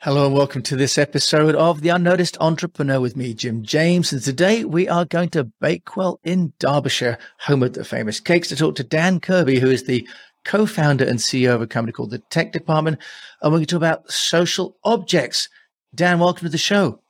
Hello 0.00 0.26
and 0.26 0.34
welcome 0.34 0.62
to 0.62 0.76
this 0.76 0.96
episode 0.96 1.56
of 1.56 1.80
The 1.80 1.88
Unnoticed 1.88 2.36
Entrepreneur 2.40 3.00
with 3.00 3.16
me, 3.16 3.34
Jim 3.34 3.64
James. 3.64 4.12
And 4.12 4.22
today 4.22 4.62
we 4.62 4.88
are 4.88 5.04
going 5.04 5.28
to 5.30 5.50
Bakewell 5.60 6.20
in 6.22 6.52
Derbyshire, 6.60 7.18
home 7.40 7.64
of 7.64 7.72
the 7.72 7.84
famous 7.84 8.20
cakes, 8.20 8.46
to 8.48 8.54
talk 8.54 8.76
to 8.76 8.84
Dan 8.84 9.18
Kirby, 9.18 9.58
who 9.58 9.68
is 9.68 9.86
the 9.86 10.06
co-founder 10.44 11.04
and 11.04 11.18
CEO 11.18 11.52
of 11.52 11.62
a 11.62 11.66
company 11.66 11.90
called 11.90 12.10
the 12.12 12.20
Tech 12.30 12.52
Department. 12.52 13.00
And 13.42 13.50
we're 13.50 13.58
going 13.58 13.66
to 13.66 13.74
talk 13.74 13.78
about 13.78 14.08
social 14.08 14.76
objects. 14.84 15.48
Dan, 15.92 16.20
welcome 16.20 16.46
to 16.46 16.52
the 16.52 16.58
show. 16.58 17.00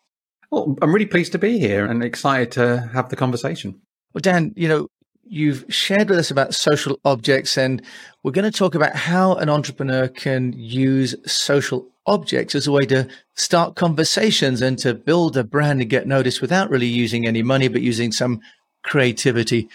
Well, 0.51 0.75
I'm 0.81 0.95
really 0.95 1.05
pleased 1.05 1.33
to 1.33 1.39
be 1.39 1.59
here 1.59 1.85
and 1.85 2.03
excited 2.03 2.53
to 2.53 2.89
have 2.95 3.11
the 3.11 3.17
conversation. 3.17 3.83
Well, 4.15 4.23
Dan, 4.23 4.55
you 4.57 4.67
know, 4.67 4.89
you've 5.25 5.67
shared 5.69 6.09
with 6.09 6.19
us 6.19 6.31
about 6.31 6.55
social 6.55 6.99
objects, 7.05 7.59
and 7.59 7.83
we're 8.23 8.33
going 8.33 8.51
to 8.51 8.59
talk 8.59 8.75
about 8.75 8.97
how 8.97 9.35
an 9.35 9.51
entrepreneur 9.51 10.09
can 10.09 10.55
use 10.55 11.15
social 11.31 11.87
objects 12.09 12.55
as 12.55 12.67
a 12.67 12.73
way 12.73 12.87
to 12.87 13.09
start 13.35 13.77
conversations 13.77 14.63
and 14.63 14.79
to 14.79 14.95
build 14.95 15.37
a 15.37 15.45
brand 15.45 15.81
and 15.81 15.91
get 15.91 16.07
noticed 16.07 16.41
without 16.41 16.71
really 16.71 16.87
using 16.87 17.27
any 17.27 17.43
money, 17.43 17.69
but 17.69 17.83
using 17.83 18.13
some 18.13 18.41
creativity. 18.83 19.69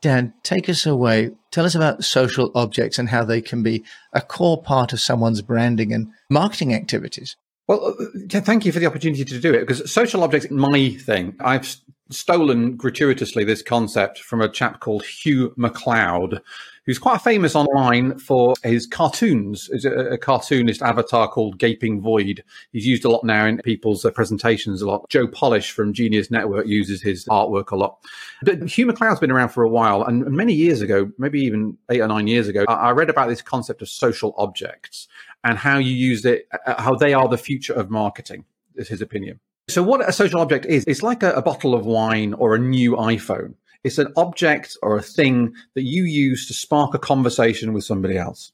Dan, 0.00 0.34
take 0.42 0.68
us 0.68 0.84
away. 0.84 1.30
Tell 1.50 1.64
us 1.64 1.74
about 1.74 2.04
social 2.04 2.50
objects 2.54 2.98
and 2.98 3.08
how 3.08 3.24
they 3.24 3.40
can 3.40 3.62
be 3.62 3.84
a 4.12 4.20
core 4.20 4.60
part 4.60 4.92
of 4.92 5.00
someone's 5.00 5.42
branding 5.42 5.92
and 5.92 6.08
marketing 6.28 6.74
activities. 6.74 7.36
Well, 7.68 7.94
uh, 7.98 8.40
thank 8.40 8.66
you 8.66 8.72
for 8.72 8.80
the 8.80 8.86
opportunity 8.86 9.24
to 9.24 9.40
do 9.40 9.54
it 9.54 9.60
because 9.60 9.90
social 9.90 10.24
objects, 10.24 10.50
my 10.50 10.90
thing. 10.90 11.36
I've 11.40 11.76
stolen 12.10 12.76
gratuitously 12.76 13.44
this 13.44 13.62
concept 13.62 14.18
from 14.18 14.40
a 14.40 14.48
chap 14.48 14.80
called 14.80 15.04
Hugh 15.04 15.52
MacLeod, 15.56 16.42
who's 16.84 16.98
quite 16.98 17.20
famous 17.22 17.54
online 17.54 18.18
for 18.18 18.54
his 18.62 18.86
cartoons. 18.86 19.68
Is 19.70 19.84
a, 19.84 20.18
cartoonist 20.18 20.82
avatar 20.82 21.28
called 21.28 21.58
Gaping 21.58 22.00
Void. 22.00 22.42
He's 22.72 22.86
used 22.86 23.04
a 23.04 23.10
lot 23.10 23.24
now 23.24 23.46
in 23.46 23.58
people's 23.58 24.04
uh, 24.04 24.10
presentations 24.10 24.82
a 24.82 24.86
lot. 24.86 25.08
Joe 25.08 25.26
Polish 25.26 25.70
from 25.70 25.92
Genius 25.92 26.30
Network 26.30 26.66
uses 26.66 27.02
his 27.02 27.24
artwork 27.26 27.70
a 27.70 27.76
lot. 27.76 27.98
But 28.42 28.68
Hugh 28.68 28.86
MacLeod's 28.86 29.20
been 29.20 29.30
around 29.30 29.50
for 29.50 29.62
a 29.62 29.68
while, 29.70 30.02
and 30.04 30.24
many 30.26 30.52
years 30.52 30.80
ago, 30.80 31.10
maybe 31.18 31.40
even 31.40 31.76
eight 31.90 32.00
or 32.00 32.08
nine 32.08 32.26
years 32.26 32.48
ago, 32.48 32.64
I 32.68 32.90
read 32.90 33.10
about 33.10 33.28
this 33.28 33.42
concept 33.42 33.82
of 33.82 33.88
social 33.88 34.34
objects 34.36 35.08
and 35.44 35.58
how 35.58 35.78
you 35.78 35.94
use 35.94 36.24
it, 36.24 36.48
uh, 36.66 36.80
how 36.80 36.94
they 36.94 37.14
are 37.14 37.28
the 37.28 37.38
future 37.38 37.74
of 37.74 37.90
marketing. 37.90 38.44
Is 38.74 38.88
his 38.88 39.02
opinion. 39.02 39.38
So, 39.72 39.82
what 39.82 40.06
a 40.06 40.12
social 40.12 40.42
object 40.42 40.66
is, 40.66 40.84
it's 40.86 41.02
like 41.02 41.22
a, 41.22 41.32
a, 41.32 41.40
bottle 41.40 41.74
of 41.74 41.86
wine 41.86 42.34
or 42.34 42.54
a 42.54 42.58
new 42.58 42.92
iPhone. 42.92 43.54
It's 43.82 43.96
an 43.96 44.12
object 44.18 44.76
or 44.82 44.98
a 44.98 45.02
thing 45.02 45.54
that 45.74 45.84
you 45.84 46.04
use 46.04 46.46
to 46.48 46.52
spark 46.52 46.92
a 46.92 46.98
conversation 46.98 47.72
with 47.72 47.82
somebody 47.82 48.18
else. 48.18 48.52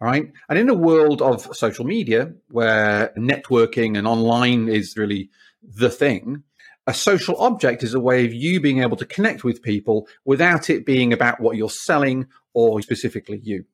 All 0.00 0.08
right. 0.08 0.32
And 0.48 0.58
in 0.58 0.68
a 0.68 0.74
world 0.74 1.22
of 1.22 1.54
social 1.56 1.84
media 1.84 2.32
where 2.48 3.12
networking 3.16 3.96
and 3.96 4.08
online 4.08 4.68
is 4.68 4.96
really 4.96 5.30
the 5.62 5.88
thing, 5.88 6.42
a 6.88 6.94
social 6.94 7.36
object 7.36 7.84
is 7.84 7.94
a 7.94 8.00
way 8.00 8.24
of 8.24 8.34
you 8.34 8.60
being 8.60 8.82
able 8.82 8.96
to 8.96 9.06
connect 9.06 9.44
with 9.44 9.62
people 9.62 10.08
without 10.24 10.68
it 10.68 10.84
being 10.84 11.12
about 11.12 11.38
what 11.38 11.56
you're 11.56 11.70
selling 11.70 12.26
or 12.54 12.82
specifically 12.82 13.38
you. 13.40 13.66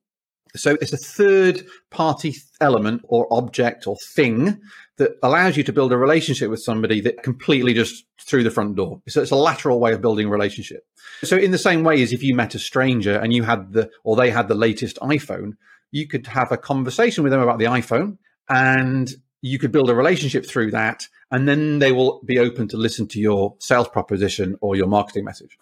So 0.54 0.76
it's 0.80 0.92
a 0.92 0.98
third 0.98 1.64
party 1.90 2.36
element 2.60 3.02
or 3.04 3.26
object 3.32 3.86
or 3.86 3.96
thing 3.96 4.60
that 4.98 5.12
allows 5.22 5.56
you 5.56 5.62
to 5.64 5.72
build 5.72 5.92
a 5.92 5.96
relationship 5.96 6.50
with 6.50 6.62
somebody 6.62 7.00
that 7.00 7.22
completely 7.22 7.72
just 7.74 8.04
through 8.20 8.44
the 8.44 8.50
front 8.50 8.76
door. 8.76 9.00
So 9.08 9.22
it's 9.22 9.30
a 9.30 9.36
lateral 9.36 9.80
way 9.80 9.92
of 9.92 10.02
building 10.02 10.26
a 10.26 10.30
relationship. 10.30 10.84
So 11.24 11.36
in 11.36 11.50
the 11.50 11.58
same 11.58 11.82
way 11.82 12.02
as 12.02 12.12
if 12.12 12.22
you 12.22 12.34
met 12.34 12.54
a 12.54 12.58
stranger 12.58 13.16
and 13.16 13.32
you 13.32 13.42
had 13.42 13.72
the, 13.72 13.90
or 14.04 14.16
they 14.16 14.30
had 14.30 14.48
the 14.48 14.54
latest 14.54 14.98
iPhone, 15.00 15.52
you 15.90 16.06
could 16.06 16.26
have 16.26 16.52
a 16.52 16.56
conversation 16.56 17.24
with 17.24 17.32
them 17.32 17.40
about 17.40 17.58
the 17.58 17.66
iPhone 17.66 18.18
and 18.48 19.10
you 19.40 19.58
could 19.58 19.72
build 19.72 19.90
a 19.90 19.94
relationship 19.94 20.46
through 20.46 20.70
that. 20.72 21.08
And 21.30 21.48
then 21.48 21.78
they 21.78 21.92
will 21.92 22.20
be 22.24 22.38
open 22.38 22.68
to 22.68 22.76
listen 22.76 23.08
to 23.08 23.18
your 23.18 23.56
sales 23.58 23.88
proposition 23.88 24.56
or 24.60 24.76
your 24.76 24.86
marketing 24.86 25.24
message. 25.24 25.56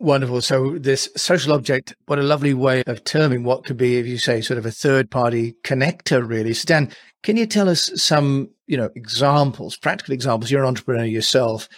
Wonderful. 0.00 0.42
So 0.42 0.78
this 0.78 1.08
social 1.16 1.52
object, 1.52 1.94
what 2.06 2.20
a 2.20 2.22
lovely 2.22 2.54
way 2.54 2.84
of 2.86 3.02
terming 3.02 3.42
what 3.42 3.64
could 3.64 3.76
be, 3.76 3.96
if 3.96 4.06
you 4.06 4.16
say, 4.16 4.40
sort 4.40 4.58
of 4.58 4.64
a 4.64 4.70
third 4.70 5.10
party 5.10 5.56
connector, 5.64 6.26
really. 6.26 6.52
Dan, 6.52 6.92
can 7.24 7.36
you 7.36 7.46
tell 7.46 7.68
us 7.68 7.90
some, 7.96 8.48
you 8.68 8.76
know, 8.76 8.90
examples, 8.94 9.76
practical 9.76 10.14
examples? 10.14 10.52
You're 10.52 10.62
an 10.62 10.68
entrepreneur 10.68 11.04
yourself. 11.04 11.68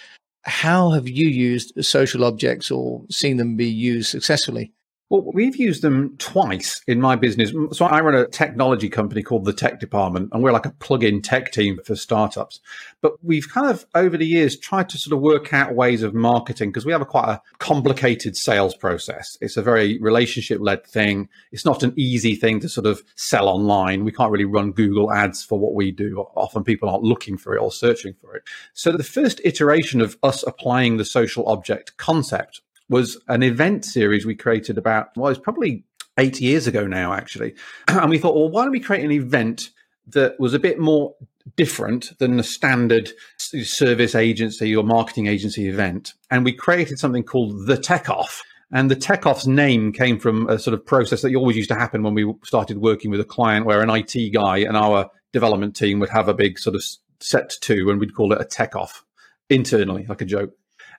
How 0.45 0.91
have 0.91 1.09
you 1.09 1.29
used 1.29 1.73
social 1.83 2.25
objects 2.25 2.71
or 2.71 3.05
seen 3.11 3.39
them 3.39 3.57
be 3.57 3.69
used 3.69 4.11
successfully? 4.11 4.75
Well, 5.11 5.29
we've 5.35 5.57
used 5.57 5.83
them 5.83 6.17
twice 6.19 6.83
in 6.87 7.01
my 7.01 7.17
business. 7.17 7.53
So 7.73 7.85
I 7.85 8.01
run 8.01 8.15
a 8.15 8.29
technology 8.29 8.89
company 8.89 9.25
called 9.25 9.45
the 9.45 9.53
Tech 9.53 9.81
Department, 9.81 10.29
and 10.33 10.41
we're 10.41 10.53
like 10.53 10.67
a 10.67 10.71
plug-in 10.71 11.21
tech 11.21 11.51
team 11.51 11.81
for 11.85 11.97
startups. 11.97 12.61
But 13.01 13.15
we've 13.21 13.49
kind 13.49 13.69
of 13.69 13.85
over 13.97 14.17
the 14.17 14.27
years 14.27 14.57
tried 14.57 14.89
to 14.91 14.99
sort 14.99 15.13
of 15.13 15.21
work 15.21 15.53
out 15.53 15.75
ways 15.75 16.05
of 16.05 16.15
marketing 16.15 16.71
because 16.71 16.87
we 16.87 16.93
have 16.93 17.01
a 17.01 17.07
quite 17.07 17.29
a 17.29 17.43
complicated 17.59 18.37
sales 18.37 18.77
process. 18.77 19.37
It's 19.41 19.57
a 19.57 19.63
very 19.63 19.99
relationship-led 19.99 20.87
thing. 20.87 21.29
It's 21.51 21.65
not 21.65 21.83
an 21.83 21.93
easy 21.97 22.37
thing 22.37 22.61
to 22.61 22.69
sort 22.69 22.87
of 22.87 23.03
sell 23.17 23.49
online. 23.49 24.05
We 24.05 24.13
can't 24.13 24.31
really 24.31 24.45
run 24.45 24.71
Google 24.71 25.13
ads 25.13 25.43
for 25.43 25.59
what 25.59 25.75
we 25.75 25.91
do. 25.91 26.25
Often 26.37 26.63
people 26.63 26.89
aren't 26.89 27.03
looking 27.03 27.37
for 27.37 27.57
it 27.57 27.61
or 27.61 27.73
searching 27.73 28.15
for 28.21 28.37
it. 28.37 28.45
So 28.75 28.93
the 28.93 29.03
first 29.03 29.41
iteration 29.45 30.01
of 30.01 30.17
us 30.23 30.45
applying 30.47 30.99
the 30.99 31.05
social 31.05 31.49
object 31.49 31.97
concept 31.97 32.61
was 32.91 33.17
an 33.29 33.43
event 33.43 33.85
series 33.87 34.27
we 34.27 34.35
created 34.35 34.77
about, 34.77 35.17
well, 35.17 35.31
it's 35.31 35.41
probably 35.41 35.85
eight 36.19 36.41
years 36.41 36.67
ago 36.67 36.87
now, 36.87 37.15
actually. 37.15 37.55
And 37.89 38.11
we 38.11 38.19
thought, 38.19 38.35
well, 38.35 38.51
why 38.51 38.65
don't 38.65 38.73
we 38.73 38.81
create 38.81 39.05
an 39.05 39.13
event 39.13 39.71
that 40.09 40.39
was 40.39 40.53
a 40.53 40.59
bit 40.59 40.79
more 40.79 41.15
different 41.57 42.19
than 42.19 42.37
the 42.37 42.43
standard 42.43 43.11
service 43.39 44.15
agency 44.15 44.77
or 44.77 44.85
marketing 44.85 45.29
agency 45.29 45.69
event? 45.69 46.13
And 46.31 46.45
we 46.45 46.53
created 46.53 46.99
something 46.99 47.23
called 47.23 47.67
the 47.67 47.79
Tech 47.79 48.11
Off. 48.11 48.43
And 48.73 48.91
the 48.91 48.97
Tech 48.97 49.27
Off's 49.27 49.47
name 49.47 49.93
came 49.93 50.19
from 50.19 50.49
a 50.49 50.59
sort 50.59 50.75
of 50.75 50.85
process 50.85 51.23
that 51.23 51.35
always 51.35 51.57
used 51.57 51.71
to 51.71 51.75
happen 51.75 52.03
when 52.03 52.15
we 52.15 52.33
started 52.45 52.79
working 52.79 53.11
with 53.11 53.21
a 53.21 53.25
client 53.25 53.67
where 53.67 53.83
an 53.83 53.91
IT 53.91 54.33
guy 54.33 54.59
and 54.59 54.77
our 54.77 55.11
development 55.33 55.75
team 55.75 55.99
would 56.01 56.11
have 56.11 56.29
a 56.29 56.35
big 56.35 56.59
sort 56.59 56.77
of 56.77 56.85
set 57.21 57.51
to, 57.63 57.91
and 57.91 58.01
we'd 58.01 58.15
call 58.15 58.33
it 58.33 58.41
a 58.41 58.45
Tech 58.45 58.77
Off 58.77 59.05
internally, 59.49 60.07
like 60.09 60.21
a 60.21 60.25
joke. 60.25 60.53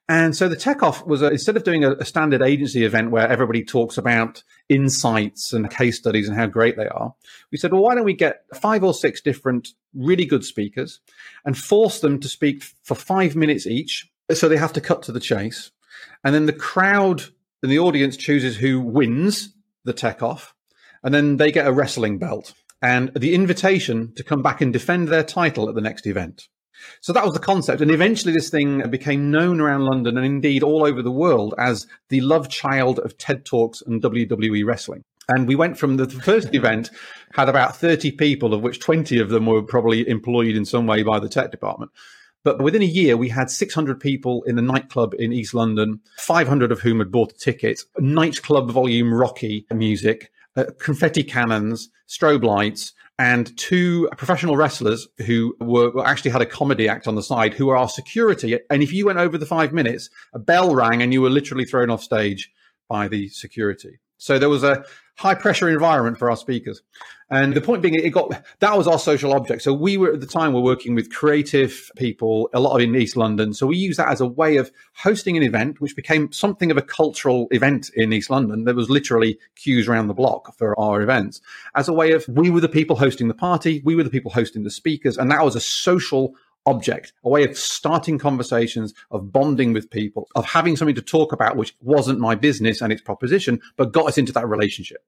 And 0.09 0.35
so 0.35 0.49
the 0.49 0.55
tech 0.55 0.83
off 0.83 1.05
was 1.05 1.21
a, 1.21 1.29
instead 1.29 1.55
of 1.55 1.63
doing 1.63 1.83
a, 1.83 1.91
a, 1.93 2.05
standard 2.05 2.41
agency 2.41 2.83
event 2.83 3.11
where 3.11 3.27
everybody 3.29 3.63
talks 3.63 3.97
about 3.97 4.43
insights 4.67 5.53
and 5.53 5.69
case 5.69 5.97
studies 5.97 6.27
and 6.27 6.35
how 6.35 6.47
great 6.47 6.75
they 6.75 6.87
are, 6.87 7.13
we 7.51 7.57
said, 7.57 7.71
well, 7.71 7.83
why 7.83 7.95
don't 7.95 8.03
we 8.03 8.13
get 8.13 8.43
five 8.53 8.83
or 8.83 8.93
six 8.93 9.21
different 9.21 9.69
really 9.93 10.25
good 10.25 10.43
speakers 10.43 10.99
and 11.45 11.57
force 11.57 12.01
them 12.01 12.19
to 12.19 12.27
speak 12.27 12.63
for 12.83 12.95
five 12.95 13.35
minutes 13.35 13.65
each. 13.65 14.09
So 14.33 14.49
they 14.49 14.57
have 14.57 14.73
to 14.73 14.81
cut 14.81 15.03
to 15.03 15.11
the 15.11 15.19
chase. 15.19 15.71
And 16.23 16.35
then 16.35 16.45
the 16.45 16.53
crowd 16.53 17.23
and 17.63 17.71
the 17.71 17.79
audience 17.79 18.17
chooses 18.17 18.57
who 18.57 18.81
wins 18.81 19.53
the 19.85 19.93
tech 19.93 20.21
off. 20.21 20.53
And 21.03 21.13
then 21.13 21.37
they 21.37 21.51
get 21.51 21.67
a 21.67 21.73
wrestling 21.73 22.19
belt 22.19 22.53
and 22.81 23.11
the 23.13 23.33
invitation 23.35 24.13
to 24.15 24.23
come 24.23 24.41
back 24.41 24.61
and 24.61 24.73
defend 24.73 25.07
their 25.07 25.23
title 25.23 25.69
at 25.69 25.75
the 25.75 25.81
next 25.81 26.07
event. 26.07 26.47
So 27.01 27.13
that 27.13 27.23
was 27.23 27.33
the 27.33 27.39
concept. 27.39 27.81
And 27.81 27.91
eventually 27.91 28.33
this 28.33 28.49
thing 28.49 28.89
became 28.89 29.31
known 29.31 29.59
around 29.59 29.85
London 29.85 30.17
and 30.17 30.25
indeed 30.25 30.63
all 30.63 30.85
over 30.85 31.01
the 31.01 31.11
world 31.11 31.53
as 31.57 31.87
the 32.09 32.21
love 32.21 32.49
child 32.49 32.99
of 32.99 33.17
TED 33.17 33.45
Talks 33.45 33.81
and 33.81 34.01
WWE 34.01 34.65
wrestling. 34.65 35.03
And 35.27 35.47
we 35.47 35.55
went 35.55 35.77
from 35.77 35.97
the 35.97 36.09
first 36.09 36.49
event, 36.55 36.89
had 37.33 37.49
about 37.49 37.77
30 37.77 38.11
people, 38.11 38.53
of 38.53 38.61
which 38.61 38.79
20 38.79 39.19
of 39.19 39.29
them 39.29 39.45
were 39.45 39.63
probably 39.63 40.07
employed 40.07 40.55
in 40.55 40.65
some 40.65 40.87
way 40.87 41.03
by 41.03 41.19
the 41.19 41.29
tech 41.29 41.51
department. 41.51 41.91
But 42.43 42.61
within 42.61 42.81
a 42.81 42.85
year, 42.85 43.17
we 43.17 43.29
had 43.29 43.51
600 43.51 43.99
people 43.99 44.43
in 44.43 44.57
a 44.57 44.63
nightclub 44.63 45.13
in 45.19 45.31
East 45.31 45.53
London, 45.53 45.99
500 46.17 46.71
of 46.71 46.81
whom 46.81 46.99
had 46.99 47.11
bought 47.11 47.33
a 47.33 47.37
ticket, 47.37 47.81
nightclub 47.99 48.71
volume 48.71 49.13
Rocky 49.13 49.67
music, 49.71 50.31
uh, 50.55 50.65
confetti 50.79 51.23
cannons, 51.23 51.89
strobe 52.09 52.43
lights, 52.43 52.93
and 53.21 53.55
two 53.55 54.09
professional 54.17 54.57
wrestlers 54.57 55.07
who 55.27 55.55
were 55.59 56.03
actually 56.03 56.31
had 56.31 56.41
a 56.41 56.45
comedy 56.45 56.89
act 56.89 57.07
on 57.07 57.13
the 57.13 57.21
side 57.21 57.53
who 57.53 57.67
were 57.67 57.77
our 57.77 57.87
security. 57.87 58.57
And 58.71 58.81
if 58.81 58.91
you 58.91 59.05
went 59.05 59.19
over 59.19 59.37
the 59.37 59.45
five 59.45 59.71
minutes, 59.71 60.09
a 60.33 60.39
bell 60.39 60.73
rang 60.73 61.03
and 61.03 61.13
you 61.13 61.21
were 61.21 61.29
literally 61.29 61.65
thrown 61.65 61.91
off 61.91 62.01
stage 62.01 62.51
by 62.89 63.07
the 63.07 63.29
security. 63.29 63.99
So 64.21 64.37
there 64.37 64.49
was 64.49 64.63
a 64.63 64.85
high 65.17 65.33
pressure 65.33 65.67
environment 65.67 66.19
for 66.19 66.29
our 66.29 66.37
speakers. 66.37 66.83
And 67.31 67.55
the 67.55 67.61
point 67.61 67.81
being, 67.81 67.95
it 67.95 68.09
got 68.11 68.43
that 68.59 68.77
was 68.77 68.87
our 68.87 68.99
social 68.99 69.33
object. 69.33 69.63
So 69.63 69.73
we 69.73 69.97
were 69.97 70.13
at 70.13 70.19
the 70.19 70.27
time 70.27 70.53
we're 70.53 70.61
working 70.61 70.93
with 70.93 71.11
creative 71.11 71.89
people, 71.95 72.47
a 72.53 72.59
lot 72.59 72.75
of 72.75 72.81
in 72.81 72.95
East 72.95 73.17
London. 73.17 73.53
So 73.53 73.65
we 73.65 73.77
use 73.77 73.97
that 73.97 74.09
as 74.09 74.21
a 74.21 74.27
way 74.27 74.57
of 74.57 74.69
hosting 74.93 75.37
an 75.37 75.43
event, 75.43 75.81
which 75.81 75.95
became 75.95 76.31
something 76.31 76.69
of 76.69 76.77
a 76.77 76.83
cultural 76.83 77.47
event 77.49 77.89
in 77.95 78.13
East 78.13 78.29
London. 78.29 78.65
There 78.65 78.75
was 78.75 78.91
literally 78.91 79.39
queues 79.55 79.87
around 79.87 80.07
the 80.07 80.13
block 80.13 80.55
for 80.55 80.79
our 80.79 81.01
events 81.01 81.41
as 81.73 81.87
a 81.87 81.93
way 81.93 82.11
of 82.11 82.27
we 82.27 82.51
were 82.51 82.61
the 82.61 82.69
people 82.69 82.97
hosting 82.97 83.27
the 83.27 83.33
party, 83.33 83.81
we 83.83 83.95
were 83.95 84.03
the 84.03 84.09
people 84.09 84.31
hosting 84.31 84.63
the 84.63 84.69
speakers, 84.69 85.17
and 85.17 85.31
that 85.31 85.43
was 85.43 85.55
a 85.55 85.61
social 85.61 86.35
object, 86.65 87.13
a 87.23 87.29
way 87.29 87.43
of 87.43 87.57
starting 87.57 88.17
conversations, 88.17 88.93
of 89.09 89.31
bonding 89.31 89.73
with 89.73 89.89
people, 89.89 90.27
of 90.35 90.45
having 90.45 90.75
something 90.75 90.95
to 90.95 91.01
talk 91.01 91.33
about, 91.33 91.55
which 91.55 91.75
wasn't 91.81 92.19
my 92.19 92.35
business 92.35 92.81
and 92.81 92.91
its 92.93 93.01
proposition, 93.01 93.59
but 93.77 93.91
got 93.91 94.07
us 94.07 94.17
into 94.17 94.31
that 94.31 94.47
relationship. 94.47 95.03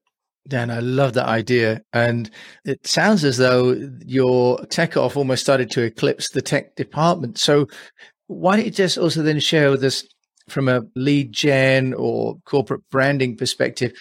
Dan, 0.46 0.70
I 0.70 0.80
love 0.80 1.14
that 1.14 1.26
idea. 1.26 1.82
And 1.92 2.30
it 2.64 2.86
sounds 2.86 3.24
as 3.24 3.38
though 3.38 3.90
your 4.04 4.64
tech 4.66 4.96
off 4.96 5.16
almost 5.16 5.42
started 5.42 5.70
to 5.72 5.82
eclipse 5.82 6.30
the 6.30 6.42
tech 6.42 6.76
department. 6.76 7.38
So 7.38 7.66
why 8.26 8.56
don't 8.56 8.66
you 8.66 8.70
just 8.70 8.98
also 8.98 9.22
then 9.22 9.40
share 9.40 9.70
with 9.70 9.82
us 9.84 10.04
from 10.48 10.68
a 10.68 10.82
lead 10.94 11.32
gen 11.32 11.94
or 11.94 12.36
corporate 12.44 12.82
branding 12.90 13.36
perspective, 13.36 13.92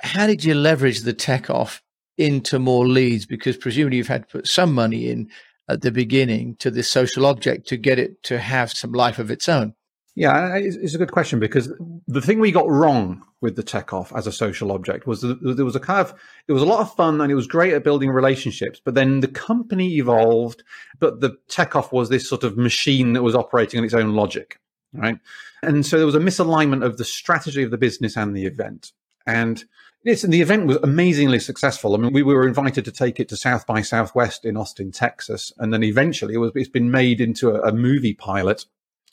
how 0.00 0.26
did 0.26 0.42
you 0.42 0.54
leverage 0.54 1.00
the 1.00 1.12
tech 1.12 1.50
off 1.50 1.82
into 2.16 2.58
more 2.58 2.86
leads? 2.86 3.26
Because 3.26 3.58
presumably 3.58 3.98
you've 3.98 4.08
had 4.08 4.22
to 4.22 4.32
put 4.38 4.48
some 4.48 4.72
money 4.72 5.10
in 5.10 5.28
at 5.70 5.82
the 5.82 5.92
beginning 5.92 6.56
to 6.56 6.70
this 6.70 6.90
social 6.90 7.24
object 7.24 7.68
to 7.68 7.76
get 7.76 7.98
it 7.98 8.22
to 8.24 8.38
have 8.38 8.72
some 8.72 8.92
life 8.92 9.18
of 9.18 9.30
its 9.30 9.48
own. 9.48 9.74
Yeah, 10.16 10.56
it's 10.56 10.94
a 10.94 10.98
good 10.98 11.12
question 11.12 11.38
because 11.38 11.72
the 12.08 12.20
thing 12.20 12.40
we 12.40 12.50
got 12.50 12.68
wrong 12.68 13.22
with 13.40 13.54
the 13.54 13.62
tech 13.62 13.92
off 13.92 14.12
as 14.14 14.26
a 14.26 14.32
social 14.32 14.72
object 14.72 15.06
was 15.06 15.20
that 15.20 15.38
there 15.56 15.64
was 15.64 15.76
a 15.76 15.80
kind 15.80 16.00
of 16.00 16.12
it 16.48 16.52
was 16.52 16.62
a 16.62 16.66
lot 16.66 16.80
of 16.80 16.94
fun 16.94 17.20
and 17.20 17.30
it 17.30 17.36
was 17.36 17.46
great 17.46 17.72
at 17.72 17.84
building 17.84 18.10
relationships, 18.10 18.80
but 18.84 18.94
then 18.94 19.20
the 19.20 19.28
company 19.28 19.96
evolved, 19.96 20.64
but 20.98 21.20
the 21.20 21.38
tech 21.48 21.76
off 21.76 21.92
was 21.92 22.08
this 22.08 22.28
sort 22.28 22.42
of 22.42 22.58
machine 22.58 23.12
that 23.12 23.22
was 23.22 23.36
operating 23.36 23.78
on 23.78 23.84
its 23.84 23.94
own 23.94 24.12
logic, 24.14 24.58
right? 24.92 25.18
And 25.62 25.86
so 25.86 25.96
there 25.96 26.06
was 26.06 26.16
a 26.16 26.20
misalignment 26.20 26.84
of 26.84 26.98
the 26.98 27.04
strategy 27.04 27.62
of 27.62 27.70
the 27.70 27.78
business 27.78 28.16
and 28.16 28.36
the 28.36 28.46
event. 28.46 28.92
And 29.26 29.64
And 30.04 30.32
the 30.32 30.40
event 30.40 30.66
was 30.66 30.78
amazingly 30.78 31.38
successful. 31.38 31.94
I 31.94 31.98
mean, 31.98 32.12
we 32.12 32.22
were 32.22 32.48
invited 32.48 32.84
to 32.86 32.92
take 32.92 33.20
it 33.20 33.28
to 33.28 33.36
South 33.36 33.66
by 33.66 33.82
Southwest 33.82 34.46
in 34.46 34.56
Austin, 34.56 34.92
Texas, 34.92 35.52
and 35.58 35.74
then 35.74 35.82
eventually 35.82 36.34
it 36.34 36.38
was, 36.38 36.52
it's 36.54 36.70
been 36.70 36.90
made 36.90 37.20
into 37.20 37.50
a, 37.50 37.68
a 37.68 37.72
movie 37.72 38.14
pilot 38.14 38.64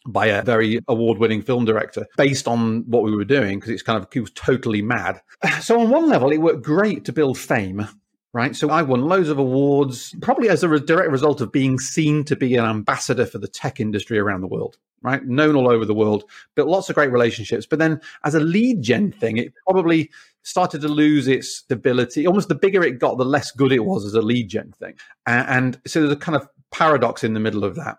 by 0.07 0.27
a 0.27 0.41
very 0.41 0.79
award-winning 0.87 1.41
film 1.41 1.65
director 1.65 2.07
based 2.15 2.47
on 2.47 2.83
what 2.87 3.03
we 3.03 3.13
were 3.13 3.25
doing 3.25 3.59
because 3.59 3.71
it's 3.71 3.83
kind 3.83 4.01
of 4.01 4.07
it 4.13 4.21
was 4.21 4.31
totally 4.31 4.81
mad. 4.81 5.21
So 5.61 5.79
on 5.79 5.89
one 5.89 6.07
level, 6.07 6.31
it 6.31 6.37
worked 6.37 6.63
great 6.63 7.05
to 7.05 7.13
build 7.13 7.37
fame. 7.37 7.87
Right. 8.33 8.55
So 8.55 8.69
I 8.69 8.83
won 8.83 9.01
loads 9.01 9.29
of 9.29 9.39
awards, 9.39 10.13
probably 10.21 10.49
as 10.49 10.61
a 10.61 10.69
re- 10.69 10.79
direct 10.79 11.09
result 11.09 11.41
of 11.41 11.51
being 11.51 11.79
seen 11.79 12.23
to 12.25 12.35
be 12.35 12.55
an 12.55 12.65
ambassador 12.65 13.25
for 13.25 13.39
the 13.39 13.47
tech 13.47 13.79
industry 13.79 14.19
around 14.19 14.41
the 14.41 14.47
world, 14.47 14.77
right? 15.01 15.25
Known 15.25 15.55
all 15.55 15.67
over 15.67 15.85
the 15.85 15.95
world, 15.95 16.25
built 16.53 16.67
lots 16.67 16.87
of 16.89 16.95
great 16.95 17.11
relationships. 17.11 17.65
But 17.65 17.79
then 17.79 17.99
as 18.23 18.35
a 18.35 18.39
lead 18.39 18.83
gen 18.83 19.11
thing, 19.11 19.37
it 19.37 19.53
probably 19.65 20.11
started 20.47 20.79
to 20.79 20.87
lose 20.87 21.27
its 21.27 21.57
stability. 21.57 22.25
Almost 22.25 22.47
the 22.47 22.55
bigger 22.55 22.81
it 22.81 22.99
got, 22.99 23.17
the 23.17 23.25
less 23.25 23.51
good 23.51 23.73
it 23.73 23.83
was 23.83 24.05
as 24.05 24.13
a 24.13 24.21
lead 24.21 24.47
gen 24.47 24.71
thing. 24.79 24.93
And, 25.25 25.49
and 25.49 25.81
so 25.85 25.99
there's 25.99 26.13
a 26.13 26.15
kind 26.15 26.37
of 26.37 26.47
paradox 26.71 27.21
in 27.21 27.33
the 27.33 27.39
middle 27.41 27.65
of 27.65 27.75
that. 27.75 27.97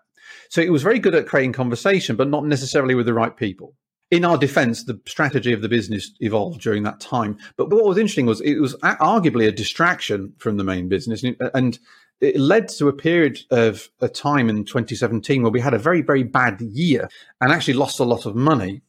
So 0.49 0.59
it 0.59 0.71
was 0.71 0.81
very 0.81 0.97
good 0.97 1.13
at 1.13 1.27
creating 1.27 1.53
conversation, 1.53 2.15
but 2.15 2.27
not 2.27 2.45
necessarily 2.45 2.95
with 2.95 3.05
the 3.05 3.13
right 3.13 3.37
people. 3.37 3.75
In 4.09 4.25
our 4.25 4.35
defense, 4.35 4.83
the 4.83 4.99
strategy 5.05 5.53
of 5.53 5.61
the 5.61 5.69
business 5.69 6.09
evolved 6.21 6.61
during 6.61 6.81
that 6.83 6.99
time. 6.99 7.37
But 7.55 7.69
what 7.69 7.85
was 7.85 7.99
interesting 7.99 8.25
was 8.25 8.41
it 8.41 8.59
was 8.59 8.73
arguably 8.77 9.47
a 9.47 9.51
distraction 9.51 10.33
from 10.39 10.57
the 10.57 10.63
main 10.63 10.89
business. 10.89 11.23
And 11.53 11.77
it 12.19 12.39
led 12.39 12.69
to 12.69 12.87
a 12.87 12.93
period 12.93 13.41
of 13.51 13.89
a 14.01 14.09
time 14.09 14.49
in 14.49 14.65
2017 14.65 15.43
where 15.43 15.51
we 15.51 15.61
had 15.61 15.75
a 15.75 15.79
very, 15.79 16.01
very 16.01 16.23
bad 16.23 16.59
year 16.61 17.07
and 17.39 17.51
actually 17.51 17.75
lost 17.75 17.99
a 17.99 18.05
lot 18.05 18.25
of 18.25 18.35
money. 18.35 18.81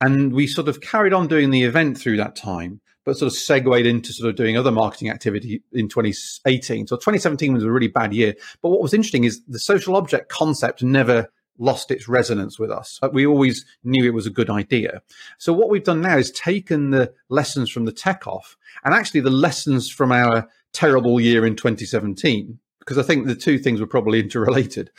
And 0.00 0.32
we 0.32 0.48
sort 0.48 0.66
of 0.66 0.80
carried 0.80 1.12
on 1.12 1.28
doing 1.28 1.50
the 1.50 1.62
event 1.62 1.98
through 1.98 2.16
that 2.16 2.34
time 2.34 2.80
but 3.06 3.16
sort 3.16 3.32
of 3.32 3.38
segued 3.38 3.86
into 3.86 4.12
sort 4.12 4.28
of 4.28 4.36
doing 4.36 4.58
other 4.58 4.72
marketing 4.72 5.08
activity 5.08 5.62
in 5.72 5.88
2018. 5.88 6.88
So 6.88 6.96
2017 6.96 7.54
was 7.54 7.62
a 7.62 7.70
really 7.70 7.86
bad 7.86 8.12
year. 8.12 8.34
But 8.60 8.70
what 8.70 8.82
was 8.82 8.92
interesting 8.92 9.24
is 9.24 9.42
the 9.46 9.60
social 9.60 9.96
object 9.96 10.28
concept 10.28 10.82
never 10.82 11.30
lost 11.58 11.90
its 11.90 12.08
resonance 12.08 12.58
with 12.58 12.70
us. 12.70 12.98
Uh, 13.02 13.08
we 13.10 13.24
always 13.24 13.64
knew 13.84 14.04
it 14.04 14.12
was 14.12 14.26
a 14.26 14.30
good 14.30 14.50
idea. 14.50 15.00
So 15.38 15.52
what 15.52 15.70
we've 15.70 15.84
done 15.84 16.02
now 16.02 16.18
is 16.18 16.32
taken 16.32 16.90
the 16.90 17.14
lessons 17.28 17.70
from 17.70 17.84
the 17.84 17.92
tech 17.92 18.26
off 18.26 18.56
and 18.84 18.92
actually 18.92 19.20
the 19.20 19.30
lessons 19.30 19.88
from 19.88 20.10
our 20.10 20.48
terrible 20.72 21.20
year 21.20 21.46
in 21.46 21.54
2017, 21.54 22.58
because 22.80 22.98
I 22.98 23.02
think 23.02 23.26
the 23.26 23.36
two 23.36 23.56
things 23.58 23.80
were 23.80 23.86
probably 23.86 24.18
interrelated, 24.22 24.90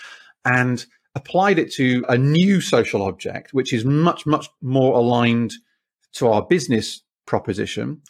and 0.45 0.83
applied 1.13 1.59
it 1.59 1.73
to 1.73 2.05
a 2.07 2.17
new 2.17 2.61
social 2.61 3.01
object, 3.01 3.53
which 3.53 3.73
is 3.73 3.83
much, 3.83 4.25
much 4.25 4.47
more 4.61 4.95
aligned 4.95 5.53
to 6.13 6.29
our 6.29 6.41
business 6.41 7.01
proposition. 7.27 8.01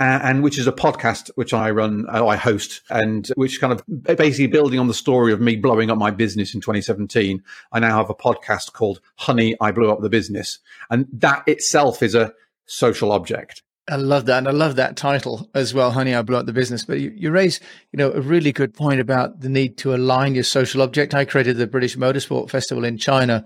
And 0.00 0.42
which 0.42 0.58
is 0.58 0.66
a 0.66 0.72
podcast 0.72 1.30
which 1.36 1.54
I 1.54 1.70
run, 1.70 2.06
uh, 2.12 2.26
I 2.26 2.34
host, 2.34 2.80
and 2.90 3.28
which 3.36 3.60
kind 3.60 3.72
of 3.72 3.84
basically 4.02 4.48
building 4.48 4.80
on 4.80 4.88
the 4.88 4.94
story 4.94 5.32
of 5.32 5.40
me 5.40 5.54
blowing 5.54 5.92
up 5.92 5.98
my 5.98 6.10
business 6.10 6.54
in 6.54 6.60
2017. 6.60 7.40
I 7.70 7.78
now 7.78 7.98
have 7.98 8.10
a 8.10 8.14
podcast 8.14 8.72
called 8.72 9.00
Honey, 9.14 9.54
I 9.60 9.70
Blew 9.70 9.92
Up 9.92 10.00
the 10.00 10.08
Business. 10.08 10.58
And 10.90 11.06
that 11.12 11.44
itself 11.46 12.02
is 12.02 12.16
a 12.16 12.32
social 12.66 13.12
object. 13.12 13.62
I 13.88 13.96
love 13.96 14.26
that. 14.26 14.38
And 14.38 14.48
I 14.48 14.52
love 14.52 14.76
that 14.76 14.96
title 14.96 15.48
as 15.54 15.74
well, 15.74 15.90
Honey, 15.90 16.14
I 16.14 16.22
Blew 16.22 16.36
Up 16.36 16.46
the 16.46 16.52
Business. 16.52 16.84
But 16.84 17.00
you, 17.00 17.12
you 17.14 17.30
raise, 17.30 17.60
you 17.92 17.98
know, 17.98 18.12
a 18.12 18.20
really 18.20 18.52
good 18.52 18.74
point 18.74 19.00
about 19.00 19.40
the 19.40 19.48
need 19.48 19.76
to 19.78 19.94
align 19.94 20.34
your 20.34 20.44
social 20.44 20.82
object. 20.82 21.14
I 21.14 21.24
created 21.24 21.58
the 21.58 21.66
British 21.66 21.96
Motorsport 21.96 22.50
Festival 22.50 22.84
in 22.84 22.98
China. 22.98 23.44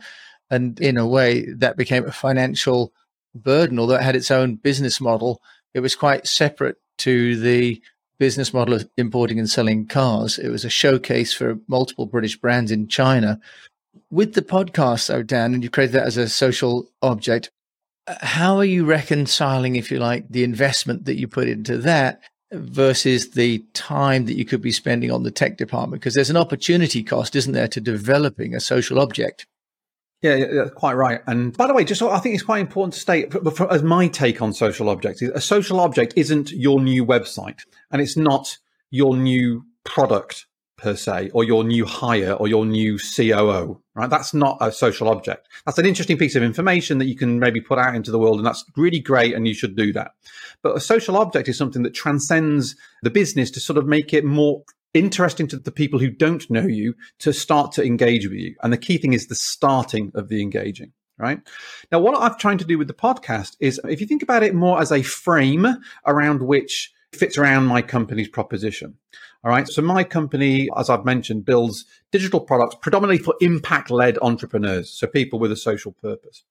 And 0.51 0.79
in 0.81 0.97
a 0.97 1.07
way, 1.07 1.53
that 1.55 1.77
became 1.77 2.07
a 2.07 2.13
financial 2.13 2.93
burden, 3.43 3.79
although 3.79 3.97
it 3.97 4.03
had 4.03 4.17
its 4.17 4.31
own 4.31 4.57
business 4.57 5.01
model, 5.01 5.41
it 5.75 5.81
was 5.81 5.95
quite 5.95 6.27
separate 6.27 6.77
to 6.99 7.37
the 7.37 7.83
business 8.19 8.55
model 8.55 8.75
of 8.75 8.89
importing 8.97 9.39
and 9.39 9.49
selling 9.49 9.87
cars. 9.87 10.39
It 10.39 10.49
was 10.49 10.65
a 10.65 10.71
showcase 10.71 11.33
for 11.33 11.59
multiple 11.69 12.07
British 12.07 12.37
brands 12.37 12.71
in 12.71 12.89
China. 12.89 13.39
With 14.11 14.35
the 14.35 14.43
podcast, 14.43 15.09
though, 15.09 15.23
Dan, 15.23 15.55
and 15.55 15.63
you 15.63 15.71
created 15.71 15.93
that 15.93 16.07
as 16.07 16.17
a 16.17 16.29
social 16.29 16.89
object, 17.03 17.51
uh, 18.07 18.15
how 18.21 18.57
are 18.57 18.65
you 18.65 18.85
reconciling, 18.85 19.77
if 19.77 19.91
you 19.91 19.99
like, 19.99 20.29
the 20.29 20.45
investment 20.45 21.05
that 21.05 21.19
you 21.19 21.29
put 21.29 21.49
into 21.49 21.79
that 21.79 22.21
versus 22.53 23.31
the 23.31 23.59
time 23.75 24.27
that 24.27 24.37
you 24.37 24.45
could 24.45 24.63
be 24.63 24.73
spending 24.73 25.11
on 25.11 25.23
the 25.23 25.31
tech 25.31 25.57
department? 25.57 26.01
Because 26.01 26.15
there's 26.15 26.31
an 26.31 26.37
opportunity 26.37 27.03
cost, 27.03 27.35
isn't 27.37 27.53
there, 27.53 27.69
to 27.69 27.81
developing 27.81 28.55
a 28.55 28.61
social 28.61 28.99
object? 28.99 29.47
Yeah, 30.23 30.35
yeah, 30.35 30.65
quite 30.75 30.95
right. 30.95 31.21
And 31.27 31.57
by 31.57 31.67
the 31.67 31.75
way, 31.75 31.85
just 31.85 32.01
I 32.03 32.19
think 32.19 32.35
it's 32.35 32.45
quite 32.45 32.61
important 32.61 32.95
to 32.95 33.01
state, 33.01 33.35
as 33.71 33.83
my 33.83 34.09
take 34.09 34.41
on 34.41 34.53
social 34.53 34.89
objects, 34.89 35.23
is 35.23 35.31
a 35.31 35.41
social 35.41 35.79
object 35.79 36.15
isn't 36.17 36.51
your 36.53 36.81
new 36.81 37.05
website, 37.05 37.61
and 37.91 38.01
it's 38.01 38.17
not 38.17 38.59
your 38.91 39.17
new 39.17 39.67
product 39.85 40.47
per 40.79 40.95
se, 40.95 41.31
or 41.33 41.45
your 41.45 41.65
new 41.65 41.85
hire, 41.87 42.33
or 42.33 42.49
your 42.49 42.67
new 42.67 42.99
COO. 42.99 43.81
Right? 43.95 44.11
That's 44.11 44.35
not 44.35 44.59
a 44.61 44.71
social 44.73 45.09
object. 45.09 45.49
That's 45.65 45.79
an 45.79 45.87
interesting 45.87 46.19
piece 46.19 46.35
of 46.35 46.43
information 46.43 46.99
that 46.99 47.07
you 47.07 47.17
can 47.17 47.39
maybe 47.39 47.61
put 47.61 47.79
out 47.79 47.95
into 47.95 48.11
the 48.11 48.19
world, 48.19 48.39
and 48.39 48.47
that's 48.47 48.65
really 48.77 49.01
great, 49.01 49.35
and 49.35 49.47
you 49.47 49.55
should 49.55 49.77
do 49.77 49.93
that. 49.93 50.13
But 50.63 50.77
a 50.77 50.81
social 50.81 51.17
object 51.17 51.49
is 51.49 51.59
something 51.59 51.83
that 51.83 51.95
transcends 51.95 52.75
the 53.03 53.11
business 53.11 53.51
to 53.53 53.61
sort 53.61 53.79
of 53.79 53.87
make 53.87 54.13
it 54.13 54.25
more 54.25 54.65
interesting 54.95 55.47
to 55.49 55.59
the 55.59 55.73
people 55.73 55.99
who 55.99 56.11
don't 56.11 56.49
know 56.51 56.67
you 56.67 56.95
to 57.21 57.33
start 57.33 57.73
to 57.73 57.85
engage 57.85 58.27
with 58.27 58.39
you. 58.39 58.55
And 58.63 58.73
the 58.73 58.79
key 58.79 58.99
thing 58.99 59.13
is 59.13 59.27
the 59.27 59.35
starting 59.35 60.13
of 60.15 60.29
the 60.29 60.43
engaging. 60.43 60.93
Right 61.19 61.41
now, 61.91 62.01
what 62.01 62.21
I've 62.21 62.37
trying 62.37 62.59
to 62.59 62.67
do 62.67 62.77
with 62.77 62.89
the 62.89 62.95
podcast 62.95 63.57
is 63.59 63.81
if 63.85 64.03
you 64.03 64.07
think 64.07 64.23
about 64.23 64.43
it 64.43 64.55
more 64.55 64.79
as 64.79 64.93
a 64.93 65.03
frame 65.03 65.67
around 66.05 66.43
which 66.43 66.93
fits 67.15 67.39
around 67.39 67.67
my 67.67 67.83
company's 67.83 68.29
proposition. 68.29 68.97
All 69.45 69.51
right. 69.51 69.69
So 69.69 69.81
my 69.81 70.05
company, 70.05 70.69
as 70.77 70.91
I've 70.91 71.05
mentioned, 71.05 71.45
builds 71.45 71.85
digital 72.11 72.41
products 72.41 72.77
predominantly 72.81 73.23
for 73.23 73.35
impact 73.41 73.91
led 73.91 74.19
entrepreneurs. 74.21 74.91
So 74.91 75.07
people 75.07 75.39
with 75.39 75.53
a 75.53 75.57
social 75.57 75.93
purpose. 75.93 76.43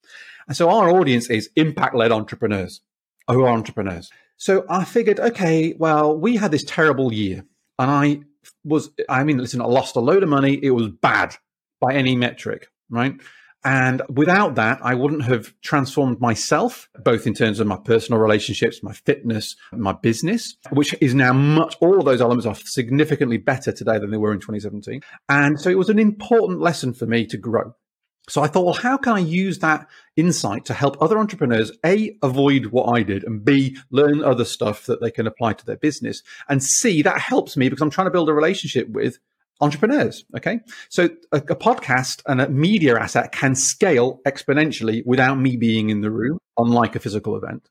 And 0.48 0.56
so 0.56 0.70
our 0.70 0.90
audience 0.90 1.30
is 1.30 1.50
impact 1.56 1.96
led 1.96 2.12
entrepreneurs 2.12 2.82
who 3.28 3.44
are 3.44 3.50
entrepreneurs. 3.50 4.12
So 4.38 4.66
I 4.70 4.84
figured, 4.84 5.20
okay, 5.20 5.76
well, 5.78 6.18
we 6.18 6.38
had 6.38 6.52
this 6.52 6.64
terrible 6.64 7.12
year 7.12 7.46
and 7.80 7.92
I 7.92 8.22
was, 8.64 8.90
I 9.10 9.24
mean, 9.24 9.38
listen, 9.38 9.62
I 9.62 9.66
lost 9.66 9.96
a 9.96 10.00
load 10.00 10.24
of 10.24 10.30
money. 10.30 10.60
It 10.62 10.72
was 10.72 10.90
bad 10.90 11.36
by 11.80 11.94
any 11.94 12.16
metric, 12.16 12.68
right? 12.90 13.16
And 13.66 14.04
without 14.10 14.56
that, 14.56 14.80
I 14.84 14.94
wouldn't 14.94 15.24
have 15.24 15.52
transformed 15.62 16.22
myself, 16.22 16.88
both 17.04 17.26
in 17.26 17.34
terms 17.34 17.60
of 17.60 17.66
my 17.66 17.78
personal 17.78 18.22
relationships, 18.22 18.84
my 18.84 18.94
fitness, 18.94 19.56
my 19.72 19.92
business, 19.92 20.56
which 20.70 20.96
is 21.02 21.16
now 21.16 21.34
much, 21.34 21.76
all 21.82 21.98
of 21.98 22.06
those 22.06 22.22
elements 22.22 22.46
are 22.46 22.54
significantly 22.54 23.38
better 23.38 23.72
today 23.72 23.98
than 23.98 24.12
they 24.12 24.18
were 24.18 24.32
in 24.32 24.40
2017. 24.40 25.02
And 25.30 25.60
so 25.60 25.72
it 25.72 25.80
was 25.80 25.90
an 25.90 25.98
important 25.98 26.62
lesson 26.62 26.94
for 26.94 27.08
me 27.08 27.26
to 27.26 27.38
grow. 27.38 27.74
So 28.28 28.42
I 28.42 28.48
thought, 28.48 28.66
well, 28.66 28.74
how 28.74 28.98
can 28.98 29.14
I 29.14 29.20
use 29.20 29.60
that 29.60 29.88
insight 30.16 30.66
to 30.66 30.74
help 30.74 30.98
other 31.02 31.18
entrepreneurs, 31.20 31.72
A, 31.86 32.18
avoid 32.24 32.68
what 32.68 32.98
I 32.98 33.04
did, 33.04 33.24
and 33.24 33.44
B, 33.44 33.78
learn 33.92 34.24
other 34.24 34.46
stuff 34.46 34.86
that 34.88 35.02
they 35.02 35.12
can 35.12 35.28
apply 35.28 35.54
to 35.54 35.66
their 35.66 35.78
business, 35.78 36.24
and 36.50 36.64
C, 36.64 37.02
that 37.04 37.20
helps 37.20 37.56
me 37.56 37.70
because 37.70 37.82
I'm 37.82 37.90
trying 37.90 38.08
to 38.08 38.12
build 38.12 38.30
a 38.30 38.34
relationship 38.34 38.90
with 38.90 39.20
entrepreneurs. 39.62 40.26
Okay. 40.36 40.60
So 40.90 41.10
a, 41.32 41.38
a, 41.38 41.56
podcast 41.56 42.22
and 42.26 42.42
a 42.42 42.50
media 42.50 43.00
asset 43.00 43.32
can 43.32 43.56
scale 43.56 44.20
exponentially 44.28 45.06
without 45.06 45.36
me 45.36 45.56
being 45.56 45.90
in 45.90 46.02
the 46.02 46.12
room, 46.12 46.40
unlike 46.58 46.96
a 46.96 47.00
physical 47.00 47.38
event. 47.38 47.70